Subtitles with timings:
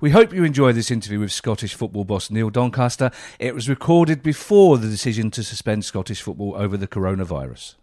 [0.00, 3.10] We hope you enjoy this interview with Scottish football boss Neil Doncaster.
[3.40, 7.74] It was recorded before the decision to suspend Scottish football over the coronavirus.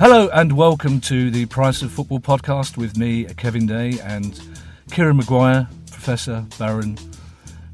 [0.00, 4.40] Hello and welcome to the Price of Football podcast with me, Kevin Day, and
[4.90, 6.98] Kieran Maguire, Professor, Baron,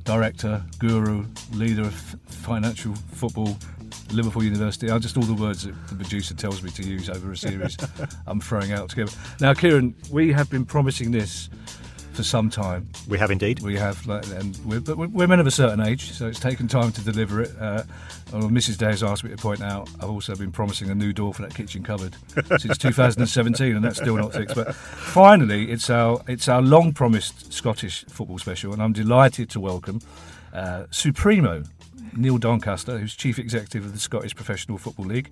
[0.04, 1.24] Director, Guru,
[1.54, 1.94] Leader of
[2.26, 3.56] Financial Football
[4.12, 4.90] Liverpool University.
[4.90, 7.76] Are just all the words that the producer tells me to use over a series
[8.26, 9.12] I'm throwing out together.
[9.40, 11.48] Now, Kieran, we have been promising this
[12.12, 12.88] for some time.
[13.08, 13.60] We have indeed.
[13.60, 16.92] We have, and we're, but we're men of a certain age, so it's taken time
[16.92, 17.52] to deliver it.
[17.58, 17.84] Uh,
[18.32, 18.78] well, Mrs.
[18.78, 21.42] Day has asked me to point out I've also been promising a new door for
[21.42, 22.16] that kitchen cupboard
[22.58, 24.54] since 2017, and that's still not fixed.
[24.54, 29.60] But finally, it's our it's our long promised Scottish football special, and I'm delighted to
[29.60, 30.00] welcome
[30.52, 31.62] uh, Supremo
[32.16, 35.30] Neil Doncaster, who's chief executive of the Scottish Professional Football League,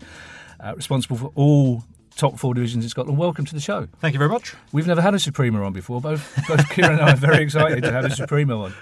[0.60, 1.84] uh, responsible for all
[2.16, 3.18] top four divisions in Scotland.
[3.18, 3.86] Welcome to the show.
[4.00, 4.54] Thank you very much.
[4.72, 6.00] We've never had a Supremo on before.
[6.00, 8.74] Both, both Kieran and I are very excited to have a Supremo on.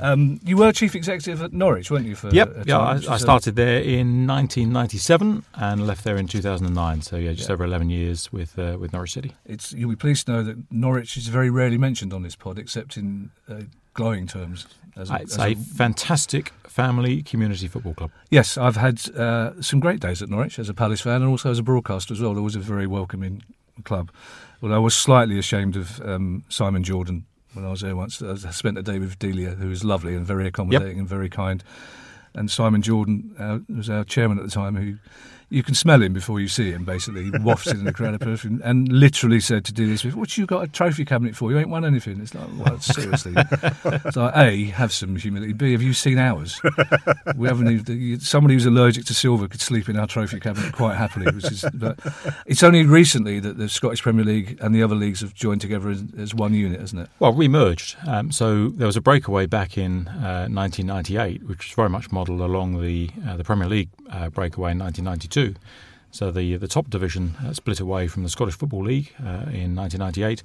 [0.00, 2.16] Um, you were chief executive at Norwich, weren't you?
[2.16, 2.78] For yep, yeah.
[2.78, 7.02] I, I, started there in 1997 and left there in 2009.
[7.02, 7.52] So yeah, just yeah.
[7.52, 9.32] over 11 years with uh, with Norwich City.
[9.44, 12.58] It's you'll be pleased to know that Norwich is very rarely mentioned on this pod,
[12.58, 13.62] except in uh,
[13.94, 14.66] glowing terms.
[14.96, 18.10] As a, it's a, a, fantastic family community football club.
[18.30, 21.50] Yes, I've had uh, some great days at Norwich as a Palace fan and also
[21.50, 22.34] as a broadcaster as well.
[22.34, 23.42] There was a very welcoming
[23.84, 24.10] club.
[24.60, 28.22] Well, I was slightly ashamed of um, Simon Jordan when I was there once.
[28.22, 30.98] I spent a day with Delia, who was lovely and very accommodating yep.
[30.98, 31.62] and very kind.
[32.34, 34.98] And Simon Jordan uh, was our chairman at the time, who
[35.48, 38.20] you can smell him before you see him, basically, He wafted in the crowd of
[38.20, 41.52] perfume, and literally said to do this, What you got a trophy cabinet for?
[41.52, 42.20] You ain't won anything.
[42.20, 43.34] It's like, well, seriously.
[44.10, 45.52] so, A, have some humility.
[45.52, 46.60] B, have you seen ours?
[47.36, 50.96] We haven't even, somebody who's allergic to silver could sleep in our trophy cabinet quite
[50.96, 51.98] happily, which is, but
[52.46, 55.90] it's only recently that the Scottish Premier League and the other leagues have joined together
[55.90, 57.08] as, as one unit, hasn't it?
[57.20, 57.96] Well, we merged.
[58.06, 62.40] Um, so there was a breakaway back in uh, 1998, which was very much modelled
[62.40, 65.35] along the, uh, the Premier League uh, breakaway in 1992.
[66.10, 69.76] So the the top division uh, split away from the Scottish Football League uh, in
[69.76, 70.42] 1998,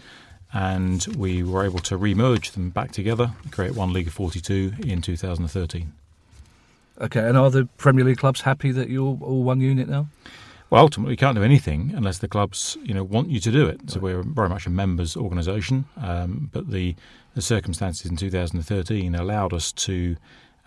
[0.53, 5.01] and we were able to remerge them back together, create one League of 42 in
[5.01, 5.93] 2013.
[6.99, 10.07] Okay, and are the Premier League clubs happy that you're all one unit now?
[10.69, 13.65] Well, ultimately, you can't do anything unless the clubs, you know, want you to do
[13.65, 13.89] it.
[13.89, 16.95] So we're very much a members' organisation, um, but the
[17.33, 20.17] the circumstances in 2013 allowed us to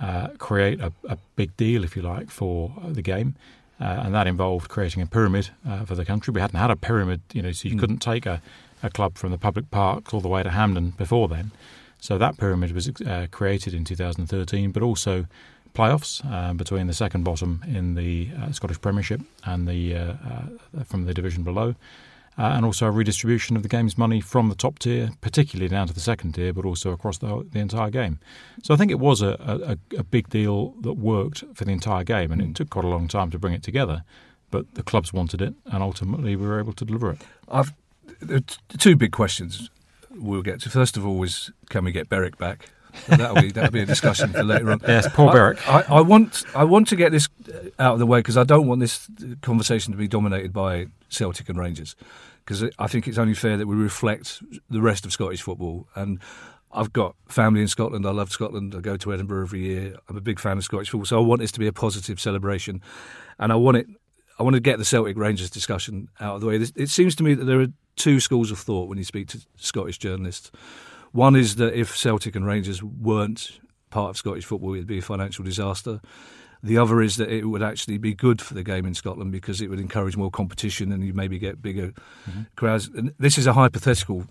[0.00, 3.34] uh, create a, a, big deal, if you like, for the game.
[3.80, 6.32] Uh, and that involved creating a pyramid uh, for the country.
[6.32, 7.80] We hadn't had a pyramid, you know, so you mm.
[7.80, 8.40] couldn't take a,
[8.82, 11.50] a club from the public parks all the way to Hampden before then.
[12.00, 15.26] So that pyramid was uh, created in 2013, but also
[15.74, 20.14] playoffs uh, between the second bottom in the uh, Scottish Premiership and the uh,
[20.84, 21.74] from the division below
[22.36, 25.92] and also a redistribution of the game's money from the top tier, particularly down to
[25.92, 28.18] the second tier, but also across the, the entire game.
[28.62, 32.04] So I think it was a, a, a, big deal that worked for the entire
[32.04, 32.54] game, and it mm.
[32.54, 34.04] took quite a long time to bring it together.
[34.50, 37.22] But the clubs wanted it, and ultimately we were able to deliver it.
[37.48, 37.72] I've
[38.78, 39.70] two big questions
[40.10, 40.70] we'll get to.
[40.70, 42.68] First of all, is can we get Berwick back?
[43.08, 44.80] That'll be that'll be a discussion for later on.
[44.86, 45.68] Yes, Paul Berwick.
[45.68, 47.28] I, I, want I want to get this
[47.78, 49.08] out of the way because I don't want this
[49.42, 51.96] conversation to be dominated by Celtic and Rangers
[52.44, 55.88] because I think it's only fair that we reflect the rest of Scottish football.
[55.94, 56.20] And
[56.72, 58.06] I've got family in Scotland.
[58.06, 58.74] I love Scotland.
[58.76, 59.96] I go to Edinburgh every year.
[60.08, 62.20] I'm a big fan of Scottish football, so I want this to be a positive
[62.20, 62.82] celebration,
[63.38, 63.86] and I want it.
[64.38, 66.56] I want to get the Celtic Rangers discussion out of the way.
[66.56, 69.40] It seems to me that there are two schools of thought when you speak to
[69.56, 70.50] Scottish journalists.
[71.14, 73.60] One is that if Celtic and Rangers weren't
[73.90, 76.00] part of Scottish football, it'd be a financial disaster.
[76.60, 79.60] The other is that it would actually be good for the game in Scotland because
[79.60, 81.92] it would encourage more competition and you'd maybe get bigger
[82.28, 82.40] mm-hmm.
[82.56, 82.88] crowds.
[82.88, 84.26] And this is a hypothetical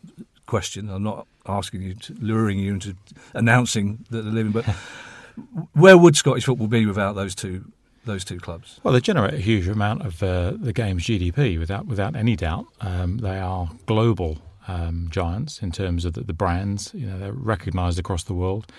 [0.46, 0.90] question.
[0.90, 2.98] I'm not asking you, to, luring you into
[3.34, 4.66] announcing that they're living, but
[5.72, 7.64] where would Scottish football be without those two
[8.04, 8.82] those two clubs?
[8.84, 12.66] Well, they generate a huge amount of uh, the game's GDP, without without any doubt.
[12.82, 16.92] Um, they are global um, giants in terms of the, the, brands.
[16.94, 18.72] You know, they're recognised across the world.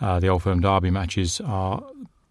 [0.00, 1.82] Uh, the Old Firm Derby matches are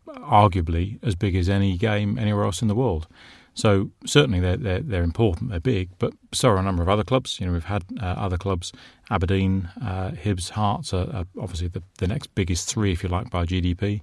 [0.07, 3.07] arguably as big as any game anywhere else in the world.
[3.53, 7.03] So certainly they're, they're, they're important, they're big, but so are a number of other
[7.03, 7.39] clubs.
[7.39, 8.71] You know, we've had uh, other clubs,
[9.09, 13.29] Aberdeen, uh, Hibs, Hearts are, are obviously the, the, next biggest three, if you like,
[13.29, 14.01] by GDP.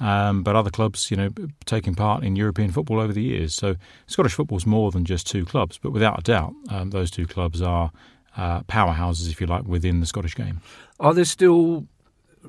[0.00, 1.30] Um, but other clubs, you know,
[1.64, 3.54] taking part in European football over the years.
[3.54, 7.10] So Scottish football is more than just two clubs, but without a doubt, um, those
[7.10, 7.92] two clubs are
[8.38, 10.60] uh, powerhouses, if you like, within the Scottish game.
[10.98, 11.86] Are there still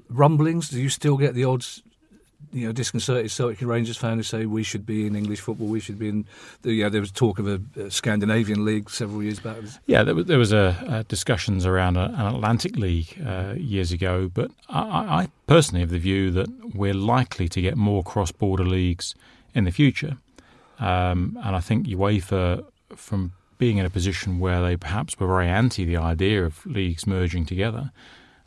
[0.10, 0.70] rumblings?
[0.70, 1.82] Do you still get the odds
[2.52, 5.80] you know, disconcerted Celtic Rangers fan who say we should be in English football, we
[5.80, 6.26] should be in.
[6.62, 9.58] The, yeah, there was talk of a, a, Scandinavian league several years back.
[9.86, 13.92] Yeah, there was, there was a, a discussions around a, an Atlantic league uh, years
[13.92, 14.82] ago, but I,
[15.22, 19.16] I, personally have the view that we're likely to get more cross-border leagues
[19.54, 20.18] in the future,
[20.80, 22.66] um, and I think UEFA,
[22.96, 27.06] from being in a position where they perhaps were very anti the idea of leagues
[27.06, 27.92] merging together,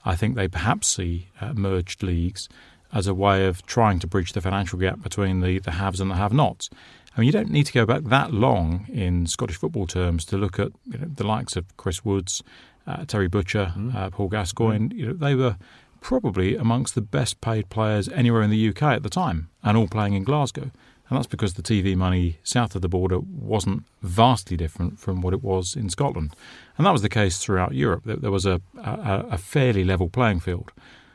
[0.05, 2.49] I think they perhaps see uh, merged leagues
[2.93, 6.11] as a way of trying to bridge the financial gap between the, the haves and
[6.11, 6.69] the have nots.
[7.17, 10.37] I mean, you don't need to go back that long in Scottish football terms to
[10.37, 12.43] look at you know, the likes of Chris Woods,
[12.87, 13.95] uh, Terry Butcher, mm.
[13.95, 14.89] uh, Paul Gascoigne.
[14.89, 14.95] Mm.
[14.95, 15.57] You know, they were
[16.01, 19.89] probably amongst the best paid players anywhere in the UK at the time, and all
[19.89, 20.71] playing in Glasgow.
[21.13, 25.35] And that's because the TV money south of the border wasn't vastly different from what
[25.35, 26.35] it was in Scotland.
[26.79, 28.05] And that was the case throughout Europe.
[28.07, 30.73] There was a, a, a fairly level playing field.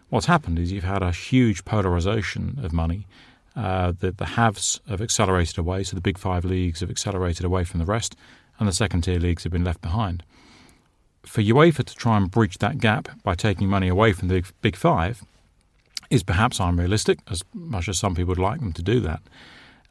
[0.10, 3.08] What's happened is you've had a huge polarisation of money.
[3.56, 7.64] Uh, the, the haves have accelerated away, so the big five leagues have accelerated away
[7.64, 8.16] from the rest,
[8.60, 10.22] and the second tier leagues have been left behind.
[11.24, 14.76] For UEFA to try and bridge that gap by taking money away from the big
[14.76, 15.24] five
[16.12, 19.24] is perhaps unrealistic, as much as some people would like them to do that.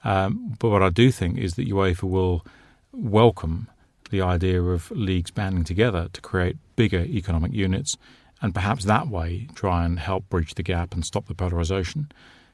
[0.04, 2.44] Um, but what I do think is that UEFA will
[2.93, 3.69] welcome
[4.10, 7.96] the idea of leagues banding together to create bigger economic units
[8.40, 12.10] and perhaps that way try and help bridge the gap and stop the polarisation.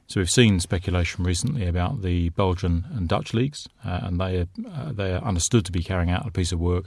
[0.07, 4.47] So we've seen speculation recently about the Belgian and Dutch leagues, uh, and they are,
[4.69, 6.85] uh, they are understood to be carrying out a piece of work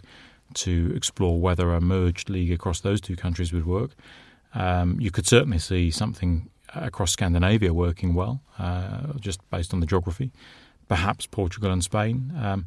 [0.55, 3.93] to explore whether a merged league across those two countries would work.
[4.55, 6.49] Um, you could certainly see something
[6.83, 10.33] across Scandinavia working well, uh, just based on the geography.
[10.89, 12.33] Perhaps Portugal and Spain.
[12.41, 12.67] Um,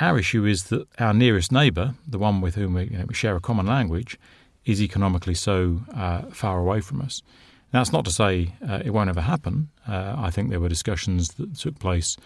[0.00, 3.14] our issue is that our nearest neighbour, the one with whom we, you know, we,
[3.14, 4.18] share a common language,
[4.64, 7.22] is economically so uh, far away from us.
[7.72, 9.68] Now, that's not to say uh, it won't ever happen.
[9.86, 12.16] Uh, I think there were discussions that took place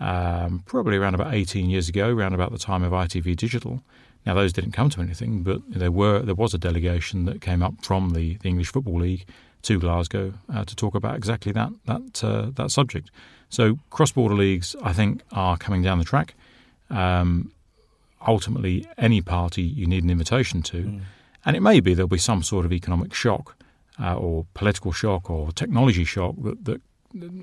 [0.00, 3.82] um, probably around about 18 years ago, around about the time of ITV Digital.
[4.26, 7.62] Now, those didn't come to anything, but there were there was a delegation that came
[7.62, 9.26] up from the, the English Football League
[9.62, 13.10] to Glasgow uh, to talk about exactly that that uh, that subject.
[13.48, 16.34] So cross-border leagues, I think, are coming down the track.
[16.90, 17.52] Um,
[18.26, 21.00] ultimately, any party you need an invitation to, mm.
[21.44, 23.54] and it may be there'll be some sort of economic shock,
[24.00, 26.80] uh, or political shock, or technology shock that, that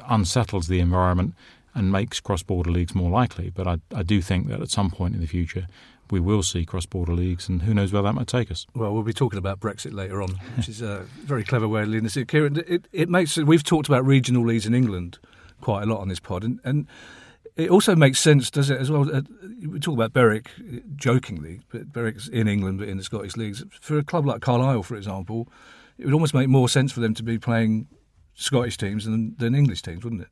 [0.09, 1.33] unsettles the environment
[1.73, 3.49] and makes cross-border leagues more likely.
[3.49, 5.67] But I, I do think that at some point in the future,
[6.11, 8.67] we will see cross-border leagues, and who knows where that might take us.
[8.75, 11.87] Well, we'll be talking about Brexit later on, which is a very clever way of
[11.87, 12.17] leading this.
[12.27, 15.17] Kieran, it, it makes we've talked about regional leagues in England
[15.61, 16.87] quite a lot on this pod, and, and
[17.55, 19.13] it also makes sense, does it, as well?
[19.13, 19.21] Uh,
[19.67, 20.49] we talk about Berwick
[20.95, 23.63] jokingly, but Berwick's in England, but in the Scottish leagues.
[23.79, 25.47] For a club like Carlisle, for example,
[25.97, 27.87] it would almost make more sense for them to be playing
[28.33, 30.29] Scottish teams than, than English teams, wouldn't it?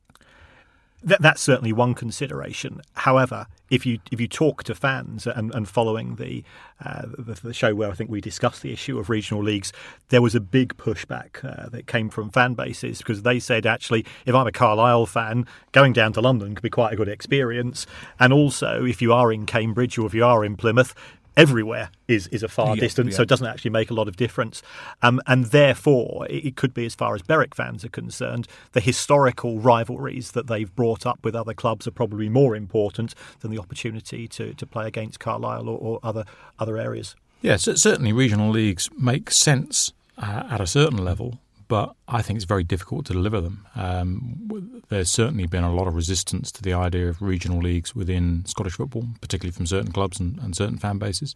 [1.02, 2.80] That, that's certainly one consideration.
[2.94, 6.44] However, if you if you talk to fans and, and following the,
[6.84, 9.72] uh, the, the show where I think we discussed the issue of regional leagues,
[10.08, 14.04] there was a big pushback uh, that came from fan bases because they said actually,
[14.26, 17.86] if I'm a Carlisle fan, going down to London could be quite a good experience,
[18.18, 20.94] and also if you are in Cambridge or if you are in Plymouth,
[21.40, 23.16] everywhere is is a far yeah, distance, yeah.
[23.18, 24.62] so it doesn't actually make a lot of difference.
[25.02, 28.80] Um, and therefore, it, it, could be, as far as Berwick fans are concerned, the
[28.80, 33.58] historical rivalries that they've brought up with other clubs are probably more important than the
[33.58, 36.24] opportunity to, to play against Carlisle or, or other
[36.58, 37.16] other areas.
[37.42, 41.38] Yes, yeah, certainly regional leagues make sense uh, at a certain level
[41.70, 43.64] but I think it's very difficult to deliver them.
[43.76, 48.44] Um, there's certainly been a lot of resistance to the idea of regional leagues within
[48.44, 51.32] Scottish football, particularly from certain clubs and, and certain fan bases,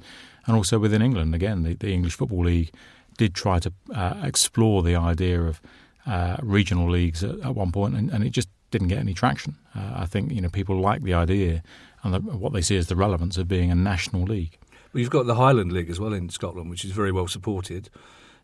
[0.46, 1.36] and also within England.
[1.36, 2.72] Again, the, the English Football League
[3.16, 5.60] did try to uh, explore the idea of
[6.04, 9.54] uh, regional leagues at, at one point, and, and, it just didn't get any traction.
[9.72, 11.62] Uh, I think you know people like the idea
[12.02, 14.58] and the, what they see as the relevance of being a national league.
[14.92, 17.88] Well, you've got the Highland League as well in Scotland, which is very well supported.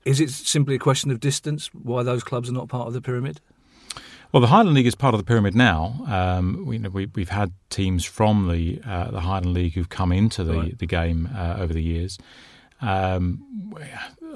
[0.04, 3.00] Is it simply a question of distance why those clubs are not part of the
[3.00, 3.40] pyramid?
[4.32, 6.04] Well, the Highland League is part of the pyramid now.
[6.06, 10.44] Um, we, have we, had teams from the uh, the Highland League who've come into
[10.44, 10.78] the, right.
[10.78, 12.16] the game uh, over the years.
[12.80, 13.74] Um,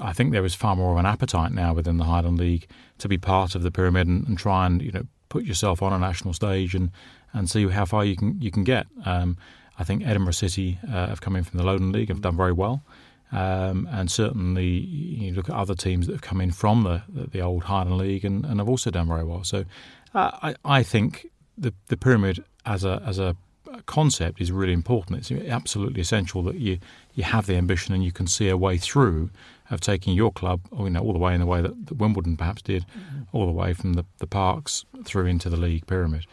[0.01, 2.67] I think there is far more of an appetite now within the Highland League
[2.97, 5.93] to be part of the pyramid and, and try and you know put yourself on
[5.93, 6.91] a national stage and,
[7.33, 8.87] and see how far you can you can get.
[9.05, 9.37] Um,
[9.79, 12.53] I think Edinburgh City uh, have come in from the Lowland League have done very
[12.53, 12.83] well.
[13.31, 17.41] Um, and certainly, you look at other teams that have come in from the, the
[17.41, 19.43] old Highland League and, and have also done very well.
[19.43, 19.65] So,
[20.13, 21.27] uh, I, I think
[21.57, 23.35] the the pyramid as a as a
[23.85, 25.17] concept is really important.
[25.19, 26.79] It's absolutely essential that you
[27.13, 29.29] you have the ambition and you can see a way through
[29.71, 32.37] of taking your club, you know, all the way in the way that, that Wimbledon
[32.37, 33.23] perhaps did, mm-hmm.
[33.33, 36.25] all the way from the, the parks through into the league pyramid.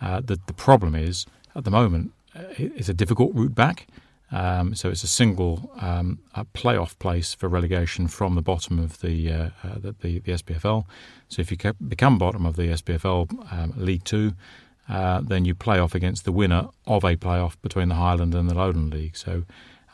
[0.00, 3.86] Uh, the the problem is at the moment uh, it's a difficult route back.
[4.30, 9.00] Um, so it's a single um, a playoff place for relegation from the bottom of
[9.00, 10.84] the, uh, uh, the, the, the SPFL.
[11.28, 11.56] So if you
[11.86, 14.34] become bottom of the SPFL um, League Two,
[14.88, 18.50] uh, then you play off against the winner of a playoff between the Highland and
[18.50, 19.16] the Lowland League.
[19.16, 19.44] So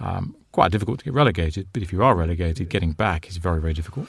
[0.00, 1.68] um, quite difficult to get relegated.
[1.72, 4.08] But if you are relegated, getting back is very very difficult.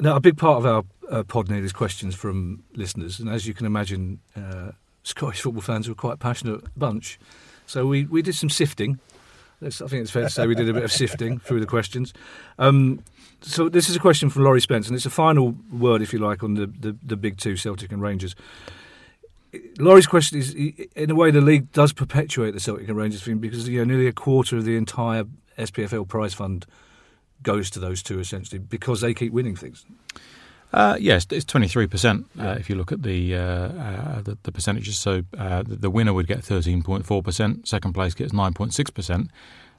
[0.00, 3.46] Now a big part of our uh, pod need is questions from listeners, and as
[3.46, 7.18] you can imagine, uh, Scottish football fans are quite passionate bunch.
[7.66, 8.98] So we, we did some sifting
[9.62, 12.12] I think it's fair to say we did a bit of sifting through the questions.
[12.58, 13.02] Um,
[13.40, 16.18] so this is a question from Laurie Spence, and it's a final word, if you
[16.18, 18.34] like, on the, the, the big two, Celtic and Rangers.
[19.78, 23.38] Laurie's question is, in a way, the league does perpetuate the Celtic and Rangers thing
[23.38, 25.24] because you know, nearly a quarter of the entire
[25.58, 26.66] SPFL prize fund
[27.42, 29.84] goes to those two essentially because they keep winning things.
[30.72, 32.26] Uh, yes, it's twenty three percent.
[32.38, 35.90] Uh, if you look at the uh, uh the, the, percentages, so uh, the, the,
[35.90, 37.68] winner would get thirteen point four percent.
[37.68, 39.30] Second place gets nine point six percent.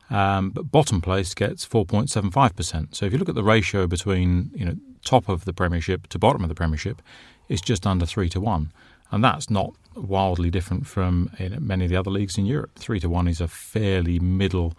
[0.09, 2.93] Um, but bottom place gets 4.75%.
[2.93, 6.19] So if you look at the ratio between you know top of the Premiership to
[6.19, 7.01] bottom of the Premiership,
[7.49, 8.71] it's just under three to one,
[9.11, 12.71] and that's not wildly different from many of the other leagues in Europe.
[12.75, 14.73] Three to one is a fairly middle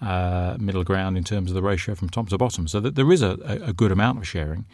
[0.00, 2.66] uh, middle ground in terms of the ratio from top to bottom.
[2.66, 4.64] So that there is a, a good amount of sharing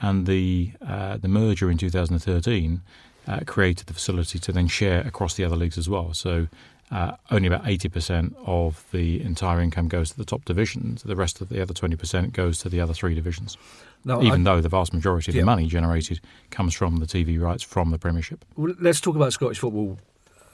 [0.00, 2.82] and the uh, the merger in 2013
[3.26, 6.14] uh, created the facility to then share across the other leagues as well.
[6.14, 6.48] So
[6.90, 11.04] uh, only about 80% of the entire income goes to the top divisions.
[11.04, 13.56] The rest of the other 20% goes to the other three divisions.
[14.04, 15.42] Now, even I, though the vast majority of yeah.
[15.42, 18.44] the money generated comes from the TV rights from the Premiership.
[18.56, 19.98] Well, let's talk about Scottish football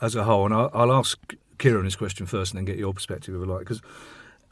[0.03, 1.19] as a whole, and I'll, I'll ask
[1.59, 3.61] Kieran this question first, and then get your perspective you like.
[3.61, 3.81] Because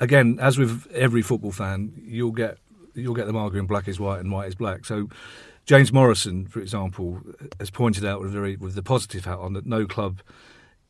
[0.00, 2.56] again, as with every football fan, you'll get
[2.94, 4.84] you'll get them arguing black is white and white is black.
[4.84, 5.08] So
[5.66, 7.20] James Morrison, for example,
[7.58, 10.20] has pointed out with, very, with the positive hat on that no club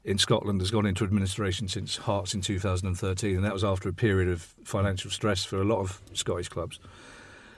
[0.05, 3.93] in Scotland has gone into administration since Hearts in 2013, and that was after a
[3.93, 6.79] period of financial stress for a lot of Scottish clubs.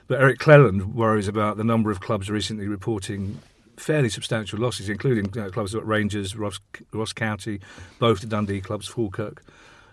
[0.07, 3.39] But Eric Cleland worries about the number of clubs recently reporting
[3.75, 6.59] fairly substantial losses, including you know, clubs like Rangers, Ross,
[6.93, 7.59] Ross County,
[7.99, 9.43] both the Dundee clubs, Falkirk.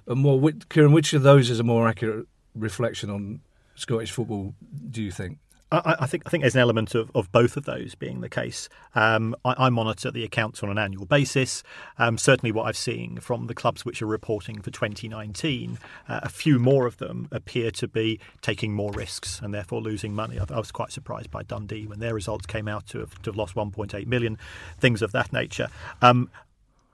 [0.07, 3.41] And more, Kieran, which of those is a more accurate reflection on
[3.75, 4.55] Scottish football,
[4.91, 5.39] do you think?
[5.73, 8.29] I, I, think I think there's an element of, of both of those being the
[8.29, 8.69] case.
[8.95, 11.63] Um, I, I, monitor the accounts on an annual basis.
[11.99, 15.79] Um, certainly, what I've seen from the clubs which are reporting for 2019,
[16.09, 20.15] uh, a few more of them appear to be taking more risks and therefore losing
[20.15, 20.39] money.
[20.39, 23.31] I, I was quite surprised by Dundee when their results came out to have, to
[23.31, 24.39] have lost 1.8 million,
[24.79, 25.69] things of that nature.
[26.03, 26.31] Um,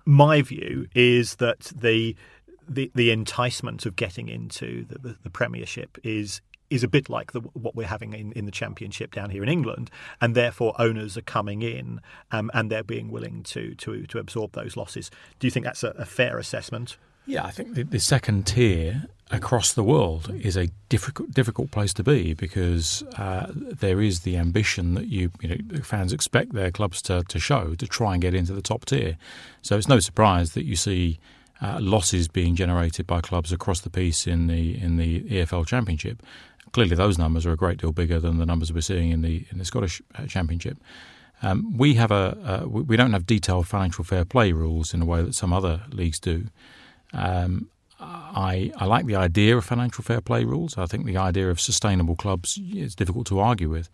[0.06, 2.16] my view is that the
[2.68, 6.40] the, the enticement of getting into the, the, the Premiership is
[6.70, 9.48] is a bit like the, what we're having in, in the championship down here in
[9.48, 12.00] England, and therefore owners are coming in
[12.30, 15.10] um, and they're being willing to, to to absorb those losses.
[15.38, 16.96] Do you think that's a, a fair assessment?
[17.26, 21.92] Yeah, I think the, the, second tier across the world is a difficult difficult place
[21.94, 26.70] to be because uh, there is the ambition that you you know fans expect their
[26.70, 29.16] clubs to to show to try and get into the top tier.
[29.62, 31.18] So it's no surprise that you see.
[31.62, 36.22] Uh, losses being generated by clubs across the piece in the in the EFL Championship,
[36.72, 39.46] Clearly, those numbers are a great deal bigger than the numbers we're seeing in the
[39.50, 40.78] in the Scottish uh, Championship.
[41.42, 45.06] Um, we have a uh, we don't have detailed financial fair play rules in a
[45.06, 46.46] way that some other leagues do.
[47.12, 50.78] Um, I, I like the idea of financial fair play rules.
[50.78, 53.90] I think the idea of sustainable clubs is difficult to argue with,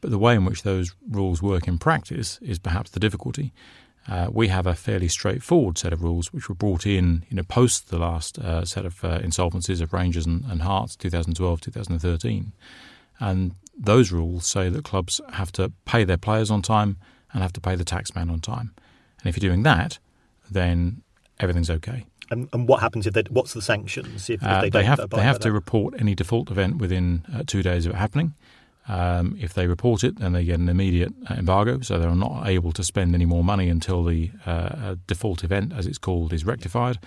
[0.00, 3.52] but the way in which those rules work in practice is perhaps the difficulty.
[4.08, 7.42] Uh, we have a fairly straightforward set of rules which were brought in, you know,
[7.42, 12.52] post the last uh, set of uh, insolvencies of Rangers and, and Hearts, 2012, 2013.
[13.18, 16.98] And those rules say that clubs have to pay their players on time
[17.32, 18.74] and have to pay the taxman on time.
[19.20, 19.98] And if you're doing that,
[20.50, 21.02] then
[21.40, 22.06] everything's okay.
[22.30, 23.22] And, and what happens if they?
[23.30, 25.10] What's the sanctions if, if uh, they, they have?
[25.10, 28.34] They have to report any default event within uh, two days of it happening.
[28.88, 32.46] Um, if they report it, then they get an immediate uh, embargo, so they're not
[32.46, 36.44] able to spend any more money until the uh, default event, as it's called, is
[36.44, 36.98] rectified.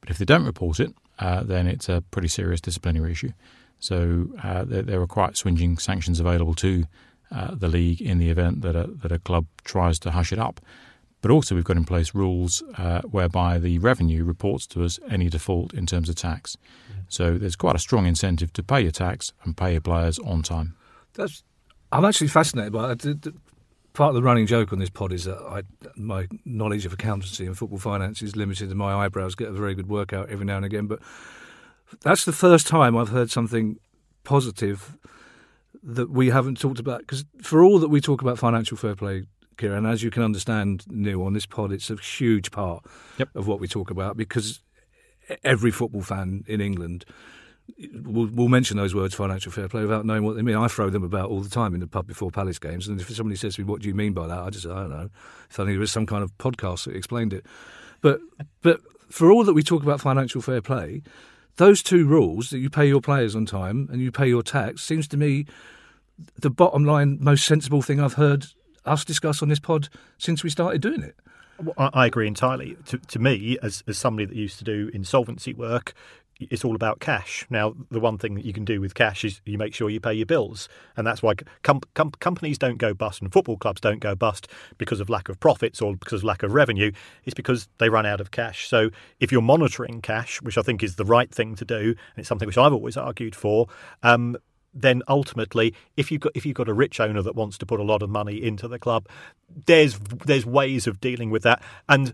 [0.00, 3.32] But if they don't report it, uh, then it's a pretty serious disciplinary issue.
[3.80, 6.84] So uh, there, there, are quite swinging sanctions available to
[7.30, 10.38] uh, the league in the event that a, that a club tries to hush it
[10.38, 10.60] up.
[11.20, 15.30] But also, we've got in place rules uh, whereby the revenue reports to us any
[15.30, 16.58] default in terms of tax.
[17.08, 20.42] So there's quite a strong incentive to pay your tax and pay your players on
[20.42, 20.76] time.
[21.14, 21.42] That's
[21.92, 23.26] I'm actually fascinated by uh, it.
[23.92, 25.62] part of the running joke on this pod is that I,
[25.96, 29.74] my knowledge of accountancy and football finance is limited, and my eyebrows get a very
[29.74, 30.86] good workout every now and again.
[30.86, 31.00] But
[32.02, 33.78] that's the first time I've heard something
[34.24, 34.96] positive
[35.82, 37.00] that we haven't talked about.
[37.00, 39.24] Because for all that we talk about financial fair play,
[39.56, 42.84] Kieran, as you can understand, Neil, on this pod, it's a huge part
[43.18, 43.28] Yep.
[43.36, 44.60] of what we talk about because
[45.44, 47.04] every football fan in England
[48.04, 50.56] will, will mention those words financial fair play without knowing what they mean.
[50.56, 53.08] I throw them about all the time in the pub before Palace games, and if
[53.10, 54.90] somebody says to me, "What do you mean by that?" I just say, I don't
[54.90, 55.10] know.
[55.50, 57.46] If only there was some kind of podcast that explained it.
[58.00, 58.20] But
[58.62, 61.02] but for all that we talk about financial fair play,
[61.56, 64.82] those two rules that you pay your players on time and you pay your tax
[64.82, 65.46] seems to me
[66.38, 68.46] the bottom line most sensible thing I've heard
[68.84, 71.16] us discuss on this pod since we started doing it.
[71.62, 72.76] Well, I agree entirely.
[72.86, 75.94] To, to me, as, as somebody that used to do insolvency work,
[76.40, 77.46] it's all about cash.
[77.48, 80.00] Now, the one thing that you can do with cash is you make sure you
[80.00, 83.80] pay your bills, and that's why com- com- companies don't go bust and football clubs
[83.80, 84.48] don't go bust
[84.78, 86.92] because of lack of profits or because of lack of revenue.
[87.24, 88.68] It's because they run out of cash.
[88.68, 92.18] So, if you're monitoring cash, which I think is the right thing to do, and
[92.18, 93.68] it's something which I've always argued for.
[94.02, 94.36] Um,
[94.74, 97.78] then ultimately, if you've got if you've got a rich owner that wants to put
[97.78, 99.06] a lot of money into the club,
[99.66, 101.62] there's there's ways of dealing with that.
[101.88, 102.12] And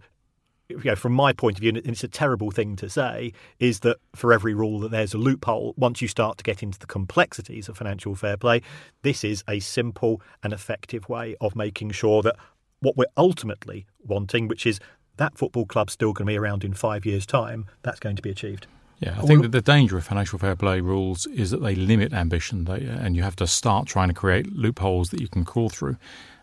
[0.70, 3.80] you know, from my point of view, and it's a terrible thing to say, is
[3.80, 5.74] that for every rule that there's a loophole.
[5.76, 8.62] Once you start to get into the complexities of financial fair play,
[9.02, 12.36] this is a simple and effective way of making sure that
[12.80, 14.80] what we're ultimately wanting, which is
[15.16, 18.22] that football club's still going to be around in five years' time, that's going to
[18.22, 18.66] be achieved.
[19.00, 22.12] Yeah, I think that the danger of financial fair play rules is that they limit
[22.12, 25.70] ambition, they, and you have to start trying to create loopholes that you can crawl
[25.70, 25.96] through.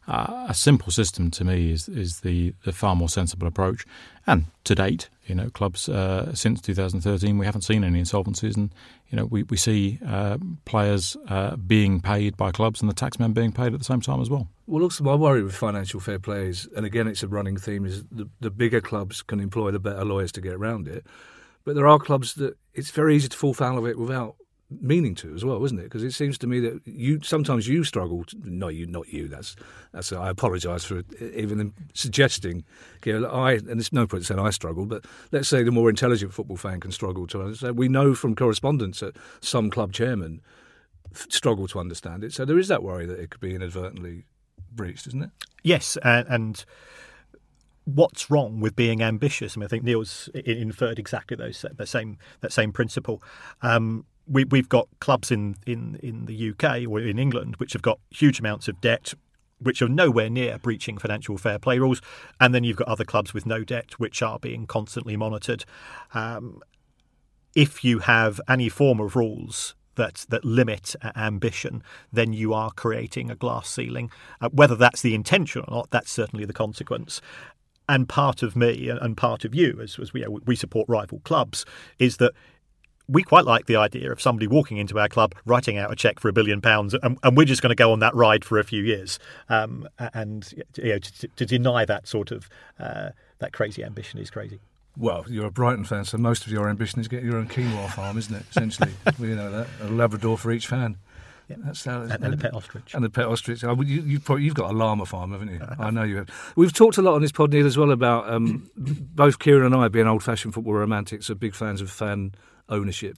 [0.08, 3.86] Uh, a simple system to me is is the, the far more sensible approach.
[4.26, 8.74] And to date, you know, clubs uh, since 2013, we haven't seen any insolvencies, and
[9.10, 13.34] you know, we we see uh, players uh, being paid by clubs and the taxmen
[13.34, 14.48] being paid at the same time as well.
[14.66, 17.86] Well, also my worry with financial fair play is, and again, it's a running theme,
[17.86, 21.06] is the, the bigger clubs can employ the better lawyers to get around it.
[21.64, 24.36] But there are clubs that it's very easy to fall foul of it without
[24.70, 25.84] meaning to as well, isn't it?
[25.84, 28.26] Because it seems to me that you sometimes you struggle.
[28.26, 29.28] To, no, you, not you.
[29.28, 29.56] That's
[29.94, 30.12] that's.
[30.12, 32.64] I apologise for even suggesting.
[33.06, 35.90] You know, I and there's no point saying I struggle, but let's say the more
[35.90, 37.78] intelligent football fan can struggle to understand.
[37.78, 40.42] We know from correspondence that some club chairmen
[41.14, 42.34] struggle to understand it.
[42.34, 44.26] So there is that worry that it could be inadvertently
[44.72, 45.30] breached, isn't it?
[45.64, 46.66] Yes, and, and
[47.86, 49.56] what's wrong with being ambitious?
[49.56, 53.24] I mean, I think Neil's inferred exactly those that same that same principle.
[53.62, 57.82] Um, we, we've got clubs in, in, in the UK or in England which have
[57.82, 59.14] got huge amounts of debt,
[59.60, 62.02] which are nowhere near breaching financial fair play rules,
[62.40, 65.66] and then you've got other clubs with no debt which are being constantly monitored.
[66.14, 66.62] Um,
[67.56, 73.30] if you have any form of rules that that limit ambition, then you are creating
[73.30, 74.10] a glass ceiling.
[74.40, 77.20] Uh, whether that's the intention or not, that's certainly the consequence.
[77.90, 81.66] And part of me and part of you, as, as we we support rival clubs,
[82.00, 82.34] is that
[83.08, 86.20] we quite like the idea of somebody walking into our club, writing out a cheque
[86.20, 88.60] for a billion pounds, and, and we're just going to go on that ride for
[88.60, 89.20] a few years.
[89.50, 94.30] Um, and you know, to, to deny that sort of uh, that crazy ambition is
[94.30, 94.60] crazy.
[94.98, 97.48] Well, you're a Brighton fan, so most of your ambition is to get your own
[97.48, 98.44] quinoa farm, isn't it?
[98.50, 100.98] Essentially, we know that a Labrador for each fan.
[101.48, 101.58] Yeah.
[101.60, 102.94] That's how, And, and a pet ostrich.
[102.94, 103.64] and the pet ostrich.
[103.64, 105.62] Oh, you, you've, probably, you've got a llama farm, haven't you?
[105.80, 106.30] I know you have.
[106.58, 109.76] We've talked a lot on this pod, Neil, as well about um, both Kieran and
[109.76, 112.34] I being old-fashioned football romantics, are big fans of fan
[112.70, 113.18] ownership.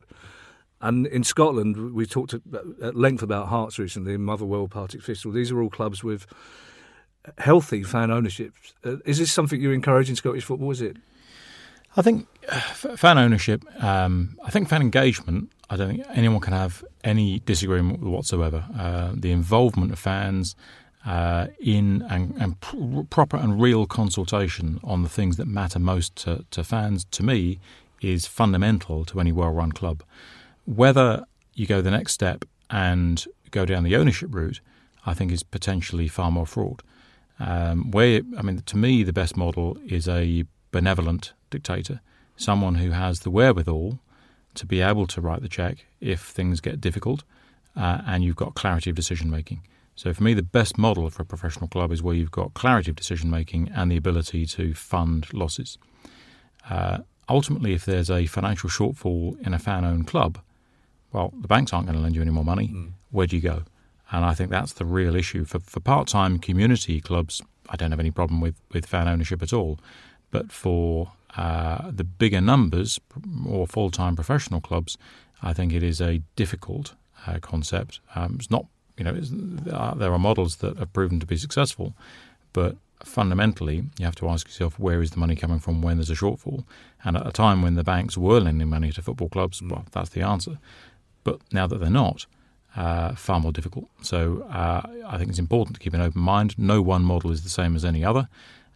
[0.81, 5.31] And in Scotland, we talked at length about Hearts recently, Motherwell, Partick Thistle.
[5.31, 6.25] These are all clubs with
[7.37, 8.53] healthy fan ownership.
[8.85, 10.71] Uh, is this something you encourage in Scottish football?
[10.71, 10.97] Is it?
[11.97, 12.59] I think uh,
[12.95, 18.01] fan ownership, um, I think fan engagement, I don't think anyone can have any disagreement
[18.01, 18.63] whatsoever.
[18.77, 20.55] Uh, the involvement of fans
[21.05, 26.15] uh, in and, and pr- proper and real consultation on the things that matter most
[26.17, 27.59] to, to fans, to me,
[28.01, 30.03] is fundamental to any well run club.
[30.65, 34.61] Whether you go the next step and go down the ownership route,
[35.05, 36.81] I think is potentially far more fraught.
[37.39, 42.01] Um, where I mean, to me, the best model is a benevolent dictator,
[42.35, 43.99] someone who has the wherewithal
[44.55, 47.23] to be able to write the check if things get difficult,
[47.75, 49.61] uh, and you've got clarity of decision making.
[49.95, 52.89] So for me, the best model for a professional club is where you've got clarity
[52.89, 55.77] of decision making and the ability to fund losses.
[56.69, 60.39] Uh, ultimately, if there's a financial shortfall in a fan-owned club,
[61.11, 62.73] well, the banks aren't going to lend you any more money.
[63.11, 63.63] Where do you go?
[64.11, 67.41] And I think that's the real issue for for part-time community clubs.
[67.69, 69.79] I don't have any problem with with fan ownership at all,
[70.31, 72.99] but for uh, the bigger numbers
[73.47, 74.97] or full-time professional clubs,
[75.43, 76.95] I think it is a difficult
[77.27, 77.99] uh, concept.
[78.15, 78.65] Um, it's not
[78.97, 81.93] you know there are models that have proven to be successful,
[82.51, 86.09] but fundamentally you have to ask yourself where is the money coming from when there's
[86.09, 86.63] a shortfall,
[87.03, 90.09] and at a time when the banks were lending money to football clubs, well, that's
[90.09, 90.57] the answer.
[91.23, 92.25] But now that they're not,
[92.75, 93.89] uh, far more difficult.
[94.01, 96.57] So uh, I think it's important to keep an open mind.
[96.57, 98.27] No one model is the same as any other,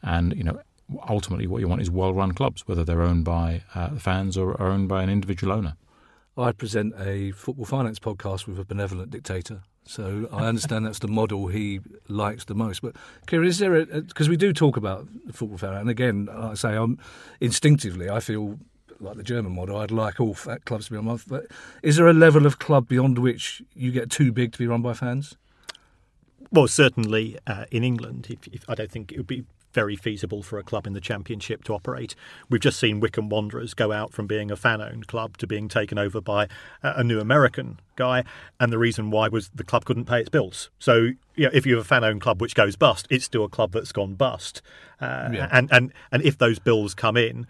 [0.01, 0.61] and you know
[1.07, 4.61] ultimately what you want is well-run clubs, whether they're owned by uh, the fans or
[4.61, 5.75] owned by an individual owner.
[6.37, 9.61] I present a football finance podcast with a benevolent dictator.
[9.85, 12.81] So I understand that's the model he likes the most.
[12.81, 12.95] But
[13.27, 16.75] Kieran, is there because we do talk about football fan, and again, like I say,
[16.75, 16.97] I'm
[17.41, 18.59] instinctively I feel
[19.03, 19.77] like the German model.
[19.77, 21.21] I'd like all clubs to be run by.
[21.27, 21.47] But
[21.81, 24.81] is there a level of club beyond which you get too big to be run
[24.81, 25.35] by fans?
[26.51, 29.43] Well, certainly uh, in England, if, if, I don't think it would be
[29.73, 32.15] very feasible for a club in the Championship to operate.
[32.49, 35.67] We've just seen Wycombe Wanderers go out from being a fan owned club to being
[35.67, 36.47] taken over by
[36.81, 38.23] a new American guy.
[38.59, 40.69] And the reason why was the club couldn't pay its bills.
[40.79, 43.43] So, you know, if you have a fan owned club which goes bust, it's still
[43.43, 44.61] a club that's gone bust.
[45.01, 45.49] Uh, yeah.
[45.51, 47.47] and, and, and if those bills come in,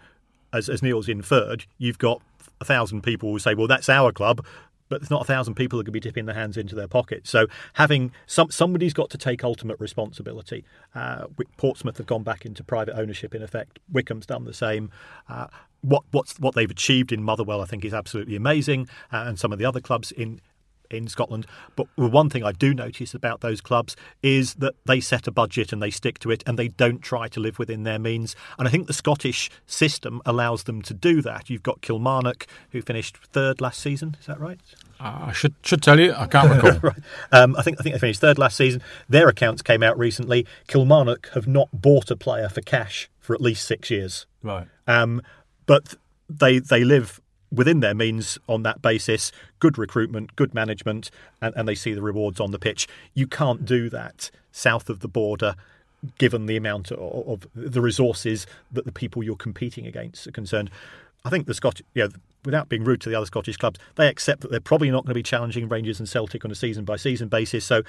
[0.52, 2.22] as, as Neil's inferred, you've got
[2.60, 4.44] a thousand people who say, well, that's our club
[4.88, 7.30] but there's not a thousand people that could be dipping their hands into their pockets.
[7.30, 10.64] So having some somebody's got to take ultimate responsibility.
[10.94, 13.78] Uh, Portsmouth have gone back into private ownership in effect.
[13.92, 14.90] Wycombe's done the same.
[15.28, 15.46] Uh,
[15.80, 19.52] what what's what they've achieved in Motherwell, I think, is absolutely amazing, uh, and some
[19.52, 20.40] of the other clubs in
[20.90, 21.46] in Scotland.
[21.76, 25.72] But one thing I do notice about those clubs is that they set a budget
[25.72, 28.36] and they stick to it and they don't try to live within their means.
[28.58, 31.50] And I think the Scottish system allows them to do that.
[31.50, 34.16] You've got Kilmarnock, who finished third last season.
[34.20, 34.60] Is that right?
[35.00, 36.14] I should should tell you.
[36.14, 36.78] I can't recall.
[36.82, 37.02] right.
[37.32, 38.80] um, I think I think they finished third last season.
[39.08, 40.46] Their accounts came out recently.
[40.68, 44.26] Kilmarnock have not bought a player for cash for at least six years.
[44.42, 44.68] Right.
[44.86, 45.20] Um,
[45.66, 45.94] but
[46.28, 47.20] they they live
[47.54, 52.02] within their means on that basis, good recruitment, good management, and, and they see the
[52.02, 52.86] rewards on the pitch.
[53.14, 55.54] You can't do that south of the border
[56.18, 60.70] given the amount of, of, the resources that the people you're competing against are concerned.
[61.24, 62.10] I think the Scottish, you know,
[62.44, 65.10] without being rude to the other Scottish clubs, they accept that they're probably not going
[65.10, 67.64] to be challenging Rangers and Celtic on a season by season basis.
[67.64, 67.82] So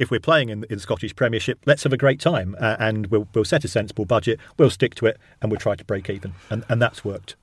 [0.00, 3.06] if we're playing in, in the Scottish Premiership, let's have a great time uh, and
[3.06, 6.10] we'll, we'll set a sensible budget, we'll stick to it, and we'll try to break
[6.10, 6.34] even.
[6.50, 7.36] And, and that's worked